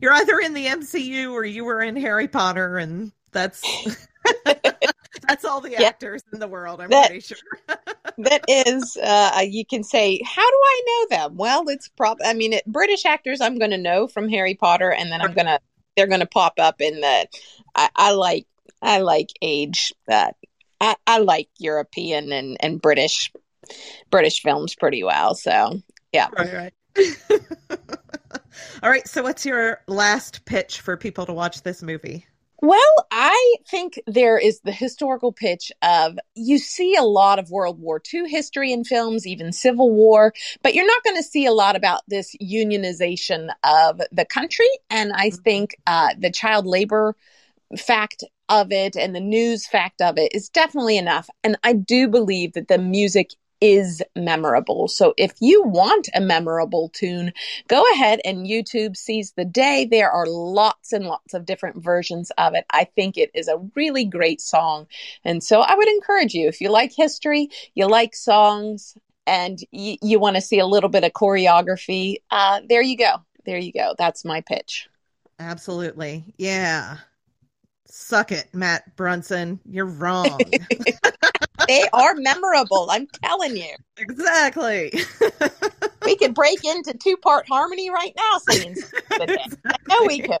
you're 0.00 0.12
either 0.12 0.40
in 0.40 0.54
the 0.54 0.66
MCU 0.66 1.30
or 1.32 1.44
you 1.44 1.64
were 1.64 1.82
in 1.82 1.94
Harry 1.96 2.26
Potter, 2.26 2.78
and 2.78 3.12
that's 3.30 3.62
that's 5.28 5.44
all 5.44 5.60
the 5.60 5.76
actors 5.76 6.22
yeah. 6.26 6.34
in 6.34 6.40
the 6.40 6.48
world. 6.48 6.80
I'm 6.80 6.90
that, 6.90 7.06
pretty 7.06 7.20
sure. 7.20 7.38
that 8.18 8.44
is, 8.48 8.96
uh, 8.96 9.42
you 9.46 9.64
can 9.64 9.84
say, 9.84 10.20
how 10.24 10.48
do 10.50 10.56
I 10.56 10.82
know 10.86 11.16
them? 11.16 11.36
Well, 11.36 11.68
it's 11.68 11.88
probably. 11.88 12.26
I 12.26 12.34
mean, 12.34 12.54
it, 12.54 12.66
British 12.66 13.04
actors 13.04 13.40
I'm 13.40 13.56
going 13.56 13.70
to 13.70 13.78
know 13.78 14.08
from 14.08 14.28
Harry 14.28 14.54
Potter, 14.54 14.92
and 14.92 15.12
then 15.12 15.22
I'm 15.22 15.32
gonna 15.32 15.60
they're 15.96 16.06
going 16.06 16.20
to 16.20 16.26
pop 16.26 16.54
up 16.58 16.80
in 16.80 17.00
the. 17.00 17.28
I, 17.74 17.88
I 17.94 18.12
like 18.12 18.46
I 18.82 19.00
like 19.00 19.28
age. 19.42 19.92
That 20.06 20.36
I, 20.80 20.96
I 21.06 21.18
like 21.18 21.48
European 21.58 22.32
and, 22.32 22.56
and 22.60 22.80
British 22.80 23.32
British 24.10 24.42
films 24.42 24.74
pretty 24.74 25.02
well. 25.02 25.34
So 25.34 25.80
yeah. 26.12 26.28
Right, 26.36 26.72
right. 26.96 27.12
All 28.82 28.90
right. 28.90 29.06
So 29.06 29.22
what's 29.22 29.46
your 29.46 29.80
last 29.86 30.44
pitch 30.44 30.80
for 30.80 30.96
people 30.96 31.26
to 31.26 31.32
watch 31.32 31.62
this 31.62 31.82
movie? 31.82 32.26
Well, 32.62 33.06
I 33.10 33.56
think 33.70 33.98
there 34.06 34.36
is 34.36 34.60
the 34.60 34.72
historical 34.72 35.32
pitch 35.32 35.72
of 35.80 36.18
you 36.34 36.58
see 36.58 36.94
a 36.94 37.02
lot 37.02 37.38
of 37.38 37.50
World 37.50 37.80
War 37.80 38.02
II 38.12 38.28
history 38.28 38.70
in 38.70 38.84
films, 38.84 39.26
even 39.26 39.50
Civil 39.52 39.90
War, 39.90 40.34
but 40.62 40.74
you're 40.74 40.86
not 40.86 41.02
going 41.02 41.16
to 41.16 41.22
see 41.22 41.46
a 41.46 41.52
lot 41.52 41.74
about 41.74 42.02
this 42.08 42.36
unionization 42.36 43.48
of 43.64 44.02
the 44.12 44.26
country. 44.26 44.68
And 44.90 45.12
I 45.14 45.28
mm-hmm. 45.28 45.42
think 45.42 45.76
uh, 45.86 46.08
the 46.18 46.30
child 46.30 46.66
labor 46.66 47.16
fact 47.78 48.24
of 48.50 48.72
it 48.72 48.96
and 48.96 49.14
the 49.14 49.20
news 49.20 49.66
fact 49.66 50.02
of 50.02 50.18
it 50.18 50.34
is 50.34 50.50
definitely 50.50 50.98
enough. 50.98 51.30
And 51.42 51.56
I 51.64 51.72
do 51.72 52.08
believe 52.08 52.52
that 52.52 52.68
the 52.68 52.78
music 52.78 53.30
is 53.60 54.02
memorable. 54.16 54.88
So 54.88 55.12
if 55.16 55.32
you 55.40 55.62
want 55.62 56.08
a 56.14 56.20
memorable 56.20 56.88
tune, 56.88 57.32
go 57.68 57.84
ahead 57.92 58.20
and 58.24 58.46
YouTube 58.46 58.96
seize 58.96 59.32
the 59.36 59.44
day. 59.44 59.86
There 59.90 60.10
are 60.10 60.26
lots 60.26 60.92
and 60.92 61.04
lots 61.04 61.34
of 61.34 61.44
different 61.44 61.82
versions 61.82 62.32
of 62.38 62.54
it. 62.54 62.64
I 62.70 62.84
think 62.84 63.16
it 63.16 63.30
is 63.34 63.48
a 63.48 63.60
really 63.76 64.04
great 64.04 64.40
song. 64.40 64.86
And 65.24 65.44
so 65.44 65.60
I 65.60 65.74
would 65.74 65.88
encourage 65.88 66.34
you, 66.34 66.48
if 66.48 66.60
you 66.60 66.70
like 66.70 66.92
history, 66.96 67.50
you 67.74 67.86
like 67.86 68.14
songs, 68.14 68.96
and 69.26 69.58
y- 69.72 69.98
you 70.02 70.18
want 70.18 70.36
to 70.36 70.42
see 70.42 70.58
a 70.58 70.66
little 70.66 70.88
bit 70.90 71.04
of 71.04 71.12
choreography, 71.12 72.16
uh, 72.30 72.60
there 72.68 72.82
you 72.82 72.96
go. 72.96 73.16
There 73.44 73.58
you 73.58 73.72
go. 73.72 73.94
That's 73.98 74.24
my 74.24 74.40
pitch. 74.40 74.88
Absolutely. 75.38 76.34
Yeah. 76.36 76.98
Suck 77.90 78.30
it, 78.30 78.48
Matt 78.54 78.96
Brunson. 78.96 79.58
You're 79.64 79.86
wrong. 79.86 80.38
they 81.68 81.84
are 81.92 82.14
memorable. 82.14 82.88
I'm 82.90 83.08
telling 83.22 83.56
you. 83.56 83.74
Exactly. 83.98 84.92
we 86.04 86.16
could 86.16 86.34
break 86.34 86.64
into 86.64 86.94
two 86.94 87.16
part 87.16 87.48
harmony 87.48 87.90
right 87.90 88.14
now 88.16 88.38
singing. 88.48 88.76
Exactly. 89.10 89.58
I 89.66 89.76
know 89.88 90.06
we 90.06 90.20
could. 90.20 90.38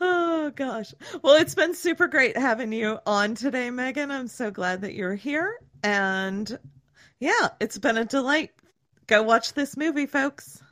Oh 0.00 0.52
gosh. 0.54 0.94
Well, 1.22 1.34
it's 1.36 1.54
been 1.54 1.74
super 1.74 2.06
great 2.06 2.36
having 2.36 2.72
you 2.72 2.98
on 3.06 3.34
today, 3.34 3.70
Megan. 3.70 4.10
I'm 4.10 4.28
so 4.28 4.50
glad 4.50 4.82
that 4.82 4.94
you're 4.94 5.14
here. 5.14 5.58
And 5.82 6.58
yeah, 7.18 7.48
it's 7.58 7.78
been 7.78 7.96
a 7.96 8.04
delight. 8.04 8.50
Go 9.06 9.22
watch 9.22 9.54
this 9.54 9.76
movie, 9.76 10.06
folks. 10.06 10.62